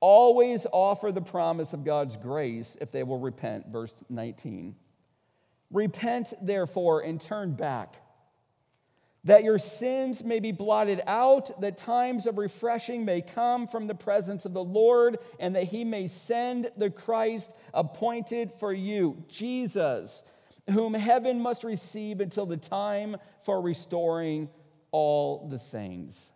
Always 0.00 0.66
offer 0.72 1.12
the 1.12 1.20
promise 1.20 1.74
of 1.74 1.84
God's 1.84 2.16
grace 2.16 2.78
if 2.80 2.90
they 2.90 3.02
will 3.02 3.18
repent. 3.18 3.66
Verse 3.66 3.92
19. 4.08 4.74
Repent, 5.70 6.32
therefore, 6.40 7.02
and 7.02 7.20
turn 7.20 7.52
back 7.52 7.96
that 9.24 9.44
your 9.44 9.58
sins 9.58 10.24
may 10.24 10.40
be 10.40 10.52
blotted 10.52 11.02
out, 11.06 11.60
that 11.60 11.76
times 11.76 12.26
of 12.26 12.38
refreshing 12.38 13.04
may 13.04 13.20
come 13.20 13.66
from 13.66 13.86
the 13.86 13.94
presence 13.94 14.44
of 14.44 14.54
the 14.54 14.64
Lord, 14.64 15.18
and 15.38 15.54
that 15.56 15.64
he 15.64 15.84
may 15.84 16.08
send 16.08 16.70
the 16.76 16.90
Christ 16.90 17.50
appointed 17.74 18.50
for 18.58 18.72
you, 18.72 19.22
Jesus, 19.28 20.22
whom 20.70 20.94
heaven 20.94 21.40
must 21.40 21.64
receive 21.64 22.20
until 22.20 22.46
the 22.46 22.56
time 22.56 23.16
for 23.44 23.60
restoring 23.60 24.48
all 24.90 25.48
the 25.48 25.58
things. 25.58 26.30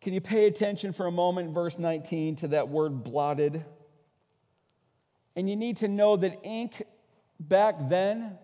Can 0.00 0.12
you 0.12 0.20
pay 0.20 0.46
attention 0.46 0.92
for 0.92 1.06
a 1.06 1.12
moment, 1.12 1.52
verse 1.52 1.78
19, 1.78 2.36
to 2.36 2.48
that 2.48 2.68
word 2.68 3.04
blotted? 3.04 3.64
And 5.36 5.48
you 5.48 5.54
need 5.54 5.78
to 5.78 5.88
know 5.88 6.16
that 6.16 6.40
ink 6.42 6.82
back 7.38 7.88
then 7.88 8.38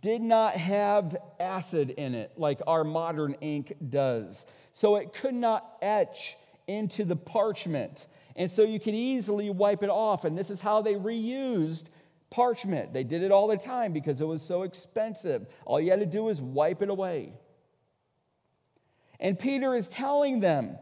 did 0.00 0.20
not 0.20 0.54
have 0.54 1.16
acid 1.38 1.90
in 1.90 2.14
it 2.14 2.32
like 2.36 2.60
our 2.66 2.84
modern 2.84 3.34
ink 3.40 3.74
does. 3.88 4.44
So 4.72 4.96
it 4.96 5.12
could 5.12 5.34
not 5.34 5.78
etch 5.80 6.36
into 6.66 7.04
the 7.04 7.16
parchment. 7.16 8.06
And 8.36 8.50
so 8.50 8.62
you 8.62 8.78
can 8.78 8.94
easily 8.94 9.50
wipe 9.50 9.82
it 9.82 9.90
off. 9.90 10.24
And 10.24 10.36
this 10.36 10.50
is 10.50 10.60
how 10.60 10.82
they 10.82 10.94
reused 10.94 11.84
parchment. 12.30 12.92
They 12.92 13.04
did 13.04 13.22
it 13.22 13.32
all 13.32 13.48
the 13.48 13.56
time 13.56 13.92
because 13.92 14.20
it 14.20 14.26
was 14.26 14.42
so 14.42 14.62
expensive. 14.62 15.46
All 15.64 15.80
you 15.80 15.90
had 15.90 16.00
to 16.00 16.06
do 16.06 16.24
was 16.24 16.40
wipe 16.40 16.82
it 16.82 16.90
away. 16.90 17.32
And 19.20 19.38
Peter 19.38 19.74
is 19.74 19.88
telling 19.88 20.40
them 20.40 20.78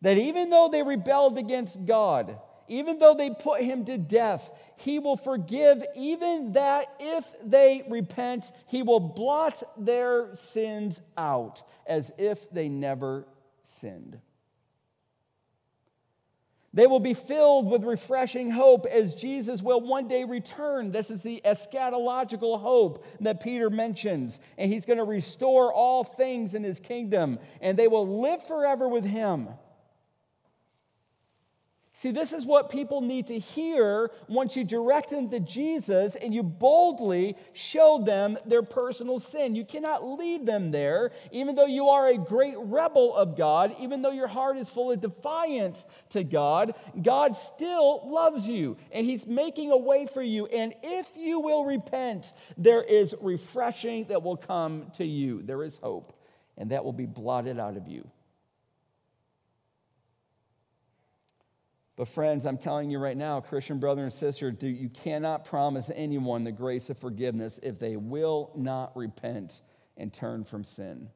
that 0.00 0.18
even 0.18 0.50
though 0.50 0.68
they 0.70 0.82
rebelled 0.82 1.38
against 1.38 1.84
God, 1.84 2.38
even 2.72 2.98
though 2.98 3.14
they 3.14 3.30
put 3.30 3.60
him 3.60 3.84
to 3.84 3.98
death, 3.98 4.50
he 4.76 4.98
will 4.98 5.16
forgive 5.16 5.84
even 5.94 6.52
that 6.52 6.86
if 6.98 7.26
they 7.44 7.84
repent, 7.88 8.50
he 8.66 8.82
will 8.82 9.00
blot 9.00 9.62
their 9.76 10.34
sins 10.34 11.00
out 11.16 11.62
as 11.86 12.10
if 12.16 12.50
they 12.50 12.68
never 12.70 13.26
sinned. 13.80 14.18
They 16.74 16.86
will 16.86 17.00
be 17.00 17.12
filled 17.12 17.70
with 17.70 17.84
refreshing 17.84 18.50
hope 18.50 18.86
as 18.86 19.14
Jesus 19.14 19.60
will 19.60 19.82
one 19.82 20.08
day 20.08 20.24
return. 20.24 20.90
This 20.90 21.10
is 21.10 21.20
the 21.20 21.42
eschatological 21.44 22.58
hope 22.58 23.04
that 23.20 23.42
Peter 23.42 23.68
mentions. 23.68 24.40
And 24.56 24.72
he's 24.72 24.86
going 24.86 24.98
to 24.98 25.04
restore 25.04 25.70
all 25.70 26.02
things 26.02 26.54
in 26.54 26.64
his 26.64 26.80
kingdom, 26.80 27.38
and 27.60 27.78
they 27.78 27.88
will 27.88 28.22
live 28.22 28.46
forever 28.46 28.88
with 28.88 29.04
him. 29.04 29.48
See, 32.02 32.10
this 32.10 32.32
is 32.32 32.44
what 32.44 32.68
people 32.68 33.00
need 33.00 33.28
to 33.28 33.38
hear 33.38 34.10
once 34.26 34.56
you 34.56 34.64
direct 34.64 35.10
them 35.10 35.30
to 35.30 35.38
Jesus 35.38 36.16
and 36.16 36.34
you 36.34 36.42
boldly 36.42 37.36
show 37.52 38.02
them 38.04 38.36
their 38.44 38.64
personal 38.64 39.20
sin. 39.20 39.54
You 39.54 39.64
cannot 39.64 40.04
leave 40.18 40.44
them 40.44 40.72
there, 40.72 41.12
even 41.30 41.54
though 41.54 41.66
you 41.66 41.90
are 41.90 42.08
a 42.08 42.18
great 42.18 42.56
rebel 42.58 43.14
of 43.14 43.36
God, 43.36 43.76
even 43.78 44.02
though 44.02 44.10
your 44.10 44.26
heart 44.26 44.56
is 44.56 44.68
full 44.68 44.90
of 44.90 45.00
defiance 45.00 45.86
to 46.08 46.24
God. 46.24 46.74
God 47.00 47.36
still 47.36 48.10
loves 48.10 48.48
you 48.48 48.76
and 48.90 49.06
He's 49.06 49.24
making 49.24 49.70
a 49.70 49.76
way 49.76 50.08
for 50.12 50.22
you. 50.22 50.46
And 50.46 50.74
if 50.82 51.06
you 51.16 51.38
will 51.38 51.64
repent, 51.64 52.32
there 52.58 52.82
is 52.82 53.14
refreshing 53.20 54.06
that 54.06 54.24
will 54.24 54.36
come 54.36 54.90
to 54.96 55.04
you. 55.04 55.40
There 55.44 55.62
is 55.62 55.76
hope, 55.76 56.18
and 56.58 56.72
that 56.72 56.84
will 56.84 56.92
be 56.92 57.06
blotted 57.06 57.60
out 57.60 57.76
of 57.76 57.86
you. 57.86 58.10
But, 62.02 62.08
friends, 62.08 62.46
I'm 62.46 62.58
telling 62.58 62.90
you 62.90 62.98
right 62.98 63.16
now, 63.16 63.38
Christian 63.38 63.78
brother 63.78 64.02
and 64.02 64.12
sister, 64.12 64.52
you 64.60 64.88
cannot 64.88 65.44
promise 65.44 65.88
anyone 65.94 66.42
the 66.42 66.50
grace 66.50 66.90
of 66.90 66.98
forgiveness 66.98 67.60
if 67.62 67.78
they 67.78 67.96
will 67.96 68.50
not 68.56 68.96
repent 68.96 69.62
and 69.96 70.12
turn 70.12 70.42
from 70.42 70.64
sin. 70.64 71.08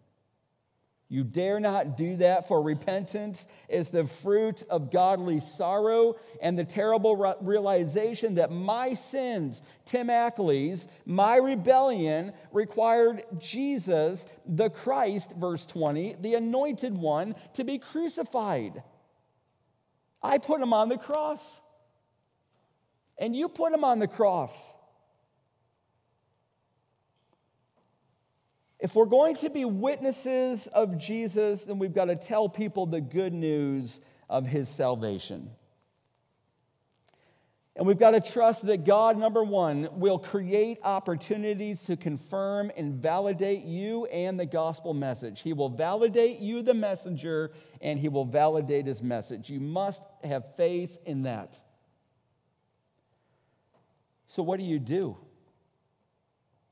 You 1.08 1.24
dare 1.24 1.58
not 1.58 1.96
do 1.96 2.18
that, 2.18 2.46
for 2.46 2.62
repentance 2.62 3.48
is 3.68 3.90
the 3.90 4.06
fruit 4.06 4.62
of 4.70 4.92
godly 4.92 5.40
sorrow 5.40 6.14
and 6.40 6.56
the 6.56 6.62
terrible 6.62 7.16
realization 7.40 8.36
that 8.36 8.52
my 8.52 8.94
sins, 8.94 9.62
Tim 9.86 10.08
Ackley's, 10.08 10.86
my 11.04 11.34
rebellion 11.34 12.32
required 12.52 13.24
Jesus, 13.40 14.24
the 14.46 14.70
Christ, 14.70 15.32
verse 15.32 15.66
20, 15.66 16.18
the 16.20 16.36
anointed 16.36 16.96
one, 16.96 17.34
to 17.54 17.64
be 17.64 17.80
crucified. 17.80 18.84
I 20.26 20.38
put 20.38 20.60
him 20.60 20.72
on 20.72 20.88
the 20.88 20.98
cross. 20.98 21.60
And 23.16 23.34
you 23.34 23.48
put 23.48 23.72
him 23.72 23.84
on 23.84 23.98
the 23.98 24.08
cross. 24.08 24.52
If 28.78 28.94
we're 28.94 29.06
going 29.06 29.36
to 29.36 29.50
be 29.50 29.64
witnesses 29.64 30.66
of 30.66 30.98
Jesus, 30.98 31.62
then 31.62 31.78
we've 31.78 31.94
got 31.94 32.06
to 32.06 32.16
tell 32.16 32.48
people 32.48 32.86
the 32.86 33.00
good 33.00 33.32
news 33.32 33.98
of 34.28 34.46
his 34.46 34.68
salvation. 34.68 35.50
And 37.76 37.86
we've 37.86 37.98
got 37.98 38.12
to 38.12 38.20
trust 38.20 38.64
that 38.66 38.84
God, 38.84 39.18
number 39.18 39.44
one, 39.44 39.88
will 39.92 40.18
create 40.18 40.78
opportunities 40.82 41.82
to 41.82 41.96
confirm 41.96 42.72
and 42.76 42.94
validate 42.94 43.64
you 43.64 44.06
and 44.06 44.40
the 44.40 44.46
gospel 44.46 44.94
message. 44.94 45.42
He 45.42 45.52
will 45.52 45.68
validate 45.68 46.40
you, 46.40 46.62
the 46.62 46.74
messenger, 46.74 47.52
and 47.80 47.98
he 47.98 48.08
will 48.08 48.24
validate 48.24 48.86
his 48.86 49.02
message. 49.02 49.50
You 49.50 49.60
must 49.60 50.02
have 50.24 50.44
faith 50.56 50.96
in 51.04 51.22
that. 51.22 51.56
So, 54.28 54.42
what 54.42 54.58
do 54.58 54.64
you 54.64 54.78
do? 54.78 55.16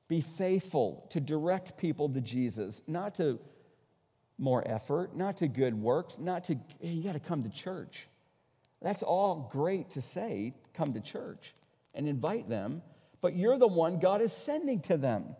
Be 0.09 0.21
faithful 0.21 1.07
to 1.11 1.21
direct 1.21 1.77
people 1.79 2.09
to 2.11 2.21
Jesus, 2.21 2.83
not 2.87 3.17
to 3.17 3.38
more 4.38 4.67
effort, 4.67 5.17
not 5.17 5.38
to 5.38 5.49
good 5.49 5.75
works, 5.75 6.19
not 6.19 6.45
to, 6.45 6.55
hey, 6.81 6.88
you 6.88 7.03
got 7.03 7.12
to 7.12 7.21
come 7.21 7.45
to 7.45 7.49
church. 7.49 8.07
That's 8.83 9.03
all 9.03 9.49
great 9.51 9.90
to 9.93 10.03
say, 10.03 10.55
come 10.75 10.93
to 10.95 11.01
church 11.01 11.55
and 11.95 12.09
invite 12.09 12.49
them, 12.49 12.83
but 13.23 13.37
you're 13.37 13.57
the 13.57 13.67
one 13.67 13.99
God 13.99 14.21
is 14.21 14.33
sending 14.33 14.81
to 14.83 14.97
them. 14.97 15.37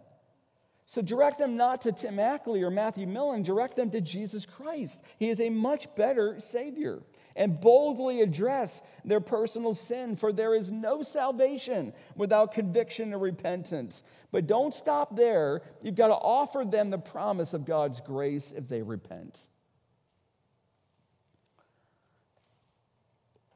So 0.87 1.01
direct 1.01 1.39
them 1.39 1.57
not 1.57 1.83
to 1.83 1.93
Tim 1.93 2.19
Ackley 2.19 2.63
or 2.63 2.71
Matthew 2.71 3.07
Millen, 3.07 3.43
direct 3.43 3.77
them 3.77 3.91
to 3.91 4.01
Jesus 4.01 4.45
Christ. 4.45 5.01
He 5.19 5.31
is 5.31 5.41
a 5.41 5.49
much 5.49 5.93
better 5.95 6.39
Savior. 6.41 7.03
And 7.37 7.61
boldly 7.61 8.21
address 8.21 8.81
their 9.05 9.21
personal 9.21 9.75
sin, 9.75 10.15
for 10.15 10.33
there 10.33 10.55
is 10.55 10.71
no 10.71 11.03
salvation 11.03 11.93
without 12.15 12.53
conviction 12.53 13.13
or 13.13 13.19
repentance. 13.19 14.05
But 14.31 14.47
don't 14.47 14.73
stop 14.73 15.17
there. 15.17 15.63
You've 15.83 15.97
got 15.97 16.09
to 16.09 16.15
offer 16.15 16.65
them 16.65 16.91
the 16.91 16.99
promise 16.99 17.53
of 17.53 17.65
God's 17.65 17.99
grace 18.01 18.53
if 18.57 18.69
they 18.69 18.83
repent. 18.83 19.41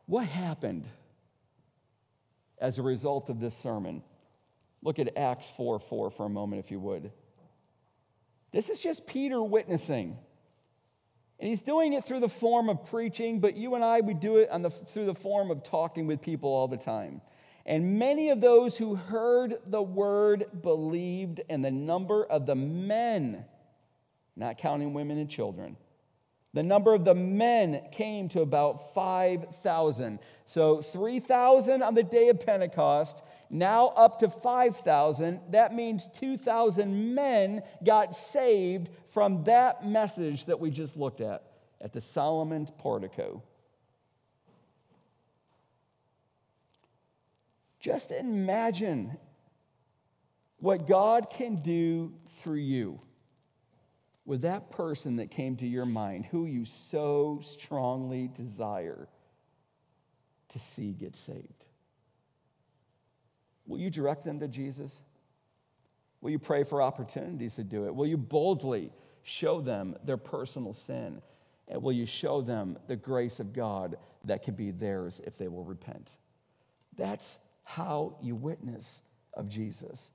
What 0.06 0.26
happened 0.26 0.86
as 2.60 2.78
a 2.78 2.82
result 2.82 3.28
of 3.28 3.38
this 3.38 3.56
sermon? 3.56 4.02
Look 4.82 4.98
at 4.98 5.16
Acts 5.16 5.46
4 5.56 5.78
4 5.78 6.10
for 6.10 6.26
a 6.26 6.28
moment, 6.30 6.64
if 6.64 6.70
you 6.70 6.80
would. 6.80 7.12
This 8.52 8.68
is 8.68 8.80
just 8.80 9.06
Peter 9.06 9.42
witnessing. 9.42 10.16
And 11.40 11.48
he's 11.48 11.62
doing 11.62 11.92
it 11.92 12.04
through 12.04 12.20
the 12.20 12.28
form 12.28 12.68
of 12.68 12.87
preaching, 12.87 13.40
but 13.40 13.56
you 13.56 13.74
and 13.74 13.84
I, 13.84 14.00
we 14.00 14.14
do 14.14 14.38
it 14.38 14.50
the, 14.50 14.70
through 14.70 15.06
the 15.06 15.14
form 15.14 15.50
of 15.50 15.62
talking 15.62 16.06
with 16.06 16.20
people 16.20 16.50
all 16.50 16.66
the 16.66 16.76
time. 16.76 17.20
And 17.64 17.98
many 17.98 18.30
of 18.30 18.40
those 18.40 18.76
who 18.76 18.94
heard 18.94 19.58
the 19.66 19.82
word 19.82 20.46
believed, 20.62 21.42
and 21.48 21.64
the 21.64 21.70
number 21.70 22.24
of 22.24 22.46
the 22.46 22.54
men, 22.54 23.44
not 24.37 24.58
counting 24.58 24.94
women 24.94 25.18
and 25.18 25.28
children, 25.28 25.76
the 26.54 26.62
number 26.62 26.94
of 26.94 27.04
the 27.04 27.14
men 27.14 27.82
came 27.92 28.28
to 28.30 28.40
about 28.40 28.94
5,000. 28.94 30.18
So 30.46 30.80
3,000 30.80 31.82
on 31.82 31.94
the 31.94 32.02
day 32.02 32.30
of 32.30 32.44
Pentecost, 32.44 33.22
now 33.50 33.88
up 33.88 34.20
to 34.20 34.28
5,000. 34.28 35.40
That 35.50 35.74
means 35.74 36.06
2,000 36.18 37.14
men 37.14 37.62
got 37.84 38.14
saved 38.14 38.90
from 39.11 39.44
that 39.44 39.87
message 39.87 40.44
that 40.46 40.61
we 40.61 40.70
just 40.70 40.96
looked 40.96 41.20
at 41.20 41.42
at 41.80 41.92
the 41.92 42.00
Solomon's 42.00 42.70
portico. 42.70 43.42
Just 47.80 48.11
imagine 48.11 49.16
what 50.58 50.87
God 50.87 51.30
can 51.30 51.56
do 51.56 52.12
through 52.42 52.56
you 52.56 53.00
with 54.26 54.42
that 54.42 54.70
person 54.70 55.16
that 55.16 55.30
came 55.30 55.56
to 55.56 55.66
your 55.66 55.87
mind 55.87 56.26
who 56.26 56.44
you 56.44 56.64
so 56.64 57.40
strongly 57.42 58.28
desire 58.28 59.08
to 60.50 60.58
see 60.58 60.92
get 60.92 61.16
saved? 61.16 61.58
Will 63.68 63.78
you 63.78 63.90
direct 63.90 64.24
them 64.24 64.40
to 64.40 64.48
Jesus? 64.48 65.00
Will 66.20 66.31
you 66.31 66.38
pray 66.38 66.64
for 66.64 66.83
opportunities 66.83 67.54
to 67.54 67.64
do 67.64 67.87
it? 67.87 67.94
Will 67.94 68.07
you 68.07 68.16
boldly 68.16 68.90
show 69.22 69.61
them 69.61 69.94
their 70.04 70.16
personal 70.16 70.72
sin? 70.72 71.22
And 71.68 71.83
will 71.83 71.92
you 71.92 72.07
show 72.07 72.40
them 72.40 72.78
the 72.88 72.96
grace 72.96 73.40
of 73.40 73.52
God 73.52 73.98
that 74.24 74.42
can 74.42 74.54
be 74.54 74.70
theirs 74.70 75.20
if 75.24 75.37
they 75.37 75.48
will 75.48 75.64
repent? 75.64 76.12
That's 76.96 77.38
how 77.62 78.16
you 78.22 78.35
witness 78.35 79.02
of 79.35 79.48
Jesus. 79.48 80.11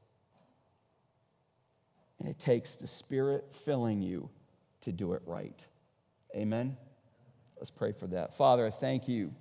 And 2.20 2.28
it 2.28 2.40
takes 2.40 2.74
the 2.76 2.88
Spirit 2.88 3.46
filling 3.66 4.02
you 4.02 4.30
to 4.82 4.92
do 4.92 5.14
it 5.14 5.22
right. 5.26 5.66
Amen? 6.36 6.76
Let's 7.58 7.72
pray 7.72 7.92
for 7.92 8.08
that. 8.08 8.36
Father, 8.36 8.66
I 8.66 8.72
thank 8.72 9.08
you. 9.08 9.32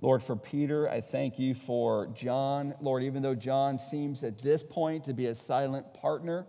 Lord, 0.00 0.22
for 0.22 0.36
Peter, 0.36 0.88
I 0.88 1.00
thank 1.00 1.38
you 1.38 1.54
for 1.54 2.08
John. 2.14 2.74
Lord, 2.80 3.02
even 3.04 3.22
though 3.22 3.34
John 3.34 3.78
seems 3.78 4.22
at 4.22 4.38
this 4.38 4.62
point 4.62 5.04
to 5.04 5.14
be 5.14 5.26
a 5.26 5.34
silent 5.34 5.94
partner, 5.94 6.46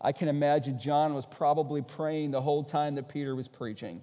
I 0.00 0.12
can 0.12 0.28
imagine 0.28 0.78
John 0.78 1.14
was 1.14 1.26
probably 1.26 1.82
praying 1.82 2.30
the 2.30 2.40
whole 2.40 2.64
time 2.64 2.94
that 2.94 3.08
Peter 3.08 3.34
was 3.34 3.48
preaching. 3.48 4.02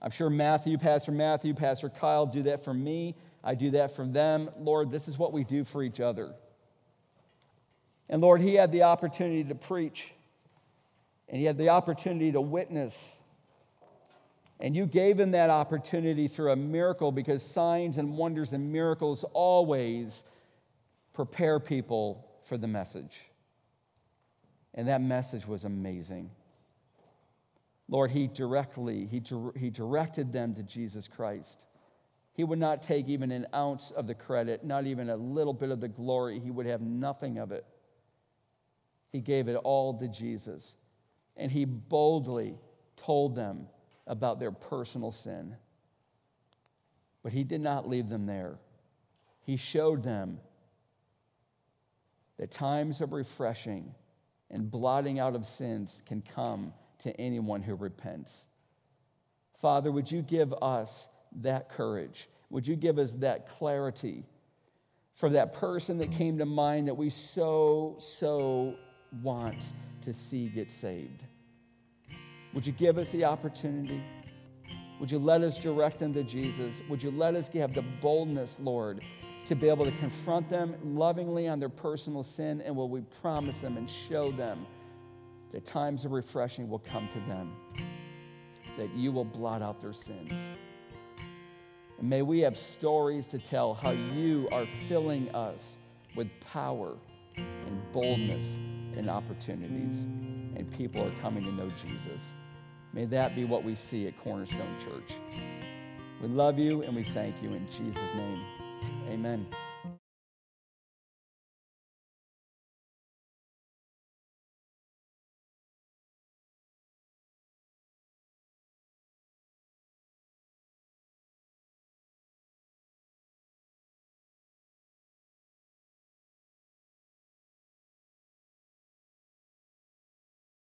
I'm 0.00 0.10
sure 0.10 0.30
Matthew, 0.30 0.78
Pastor 0.78 1.12
Matthew, 1.12 1.54
Pastor 1.54 1.88
Kyle 1.88 2.26
do 2.26 2.44
that 2.44 2.64
for 2.64 2.74
me. 2.74 3.14
I 3.44 3.54
do 3.54 3.72
that 3.72 3.94
for 3.94 4.06
them. 4.06 4.50
Lord, 4.58 4.90
this 4.90 5.06
is 5.06 5.18
what 5.18 5.32
we 5.32 5.44
do 5.44 5.64
for 5.64 5.82
each 5.82 6.00
other. 6.00 6.32
And 8.08 8.20
Lord, 8.20 8.40
he 8.40 8.54
had 8.54 8.72
the 8.72 8.82
opportunity 8.82 9.44
to 9.44 9.54
preach, 9.54 10.10
and 11.28 11.38
he 11.38 11.44
had 11.44 11.56
the 11.56 11.70
opportunity 11.70 12.32
to 12.32 12.40
witness. 12.40 12.96
And 14.62 14.76
you 14.76 14.86
gave 14.86 15.18
him 15.18 15.32
that 15.32 15.50
opportunity 15.50 16.28
through 16.28 16.52
a 16.52 16.56
miracle 16.56 17.10
because 17.10 17.42
signs 17.42 17.98
and 17.98 18.16
wonders 18.16 18.52
and 18.52 18.72
miracles 18.72 19.24
always 19.32 20.22
prepare 21.12 21.58
people 21.58 22.24
for 22.44 22.56
the 22.56 22.68
message. 22.68 23.22
And 24.74 24.86
that 24.86 25.02
message 25.02 25.48
was 25.48 25.64
amazing. 25.64 26.30
Lord, 27.88 28.12
he 28.12 28.28
directly, 28.28 29.08
he, 29.10 29.20
he 29.56 29.68
directed 29.68 30.32
them 30.32 30.54
to 30.54 30.62
Jesus 30.62 31.08
Christ. 31.08 31.58
He 32.32 32.44
would 32.44 32.60
not 32.60 32.84
take 32.84 33.08
even 33.08 33.32
an 33.32 33.48
ounce 33.52 33.90
of 33.90 34.06
the 34.06 34.14
credit, 34.14 34.64
not 34.64 34.86
even 34.86 35.10
a 35.10 35.16
little 35.16 35.52
bit 35.52 35.70
of 35.70 35.80
the 35.80 35.88
glory. 35.88 36.38
He 36.38 36.52
would 36.52 36.66
have 36.66 36.80
nothing 36.80 37.38
of 37.38 37.50
it. 37.50 37.66
He 39.10 39.20
gave 39.20 39.48
it 39.48 39.56
all 39.56 39.98
to 39.98 40.06
Jesus. 40.06 40.74
And 41.36 41.50
he 41.50 41.64
boldly 41.64 42.54
told 42.96 43.34
them 43.34 43.66
about 44.06 44.40
their 44.40 44.50
personal 44.50 45.12
sin. 45.12 45.56
But 47.22 47.32
he 47.32 47.44
did 47.44 47.60
not 47.60 47.88
leave 47.88 48.08
them 48.08 48.26
there. 48.26 48.58
He 49.44 49.56
showed 49.56 50.02
them 50.02 50.38
that 52.38 52.50
times 52.50 53.00
of 53.00 53.12
refreshing 53.12 53.94
and 54.50 54.70
blotting 54.70 55.18
out 55.18 55.34
of 55.34 55.46
sins 55.46 56.02
can 56.06 56.22
come 56.34 56.72
to 57.02 57.20
anyone 57.20 57.62
who 57.62 57.74
repents. 57.74 58.32
Father, 59.60 59.90
would 59.90 60.10
you 60.10 60.22
give 60.22 60.52
us 60.60 61.08
that 61.40 61.68
courage? 61.68 62.28
Would 62.50 62.66
you 62.66 62.76
give 62.76 62.98
us 62.98 63.12
that 63.18 63.48
clarity 63.48 64.24
for 65.14 65.30
that 65.30 65.54
person 65.54 65.98
that 65.98 66.10
came 66.12 66.38
to 66.38 66.46
mind 66.46 66.88
that 66.88 66.94
we 66.94 67.10
so, 67.10 67.96
so 67.98 68.74
want 69.22 69.58
to 70.02 70.12
see 70.12 70.48
get 70.48 70.70
saved? 70.70 71.22
Would 72.54 72.66
you 72.66 72.72
give 72.72 72.98
us 72.98 73.08
the 73.10 73.24
opportunity? 73.24 74.02
Would 75.00 75.10
you 75.10 75.18
let 75.18 75.42
us 75.42 75.58
direct 75.58 75.98
them 75.98 76.12
to 76.14 76.22
Jesus? 76.22 76.74
Would 76.88 77.02
you 77.02 77.10
let 77.10 77.34
us 77.34 77.48
have 77.54 77.74
the 77.74 77.82
boldness, 77.82 78.56
Lord, 78.60 79.02
to 79.48 79.56
be 79.56 79.68
able 79.68 79.84
to 79.84 79.90
confront 79.98 80.48
them 80.48 80.76
lovingly 80.84 81.48
on 81.48 81.58
their 81.58 81.68
personal 81.68 82.22
sin? 82.22 82.60
And 82.60 82.76
will 82.76 82.88
we 82.88 83.00
promise 83.20 83.58
them 83.58 83.76
and 83.76 83.90
show 83.90 84.30
them 84.30 84.66
that 85.52 85.64
times 85.66 86.04
of 86.04 86.12
refreshing 86.12 86.68
will 86.68 86.78
come 86.78 87.08
to 87.14 87.20
them, 87.20 87.56
that 88.76 88.94
you 88.94 89.12
will 89.12 89.24
blot 89.24 89.62
out 89.62 89.80
their 89.80 89.94
sins? 89.94 90.32
And 91.98 92.08
may 92.08 92.22
we 92.22 92.40
have 92.40 92.58
stories 92.58 93.26
to 93.28 93.38
tell 93.38 93.74
how 93.74 93.90
you 93.90 94.48
are 94.52 94.66
filling 94.88 95.34
us 95.34 95.60
with 96.14 96.28
power 96.40 96.96
and 97.36 97.92
boldness 97.92 98.44
and 98.96 99.08
opportunities, 99.08 99.98
and 100.54 100.70
people 100.76 101.02
are 101.02 101.22
coming 101.22 101.42
to 101.44 101.52
know 101.52 101.70
Jesus. 101.82 102.20
May 102.92 103.06
that 103.06 103.34
be 103.34 103.44
what 103.44 103.64
we 103.64 103.74
see 103.74 104.06
at 104.06 104.18
Cornerstone 104.22 104.76
Church. 104.84 105.16
We 106.20 106.28
love 106.28 106.58
you 106.58 106.82
and 106.82 106.94
we 106.94 107.02
thank 107.02 107.34
you 107.42 107.50
in 107.50 107.66
Jesus' 107.70 108.14
name. 108.14 108.44
Amen. 109.08 109.46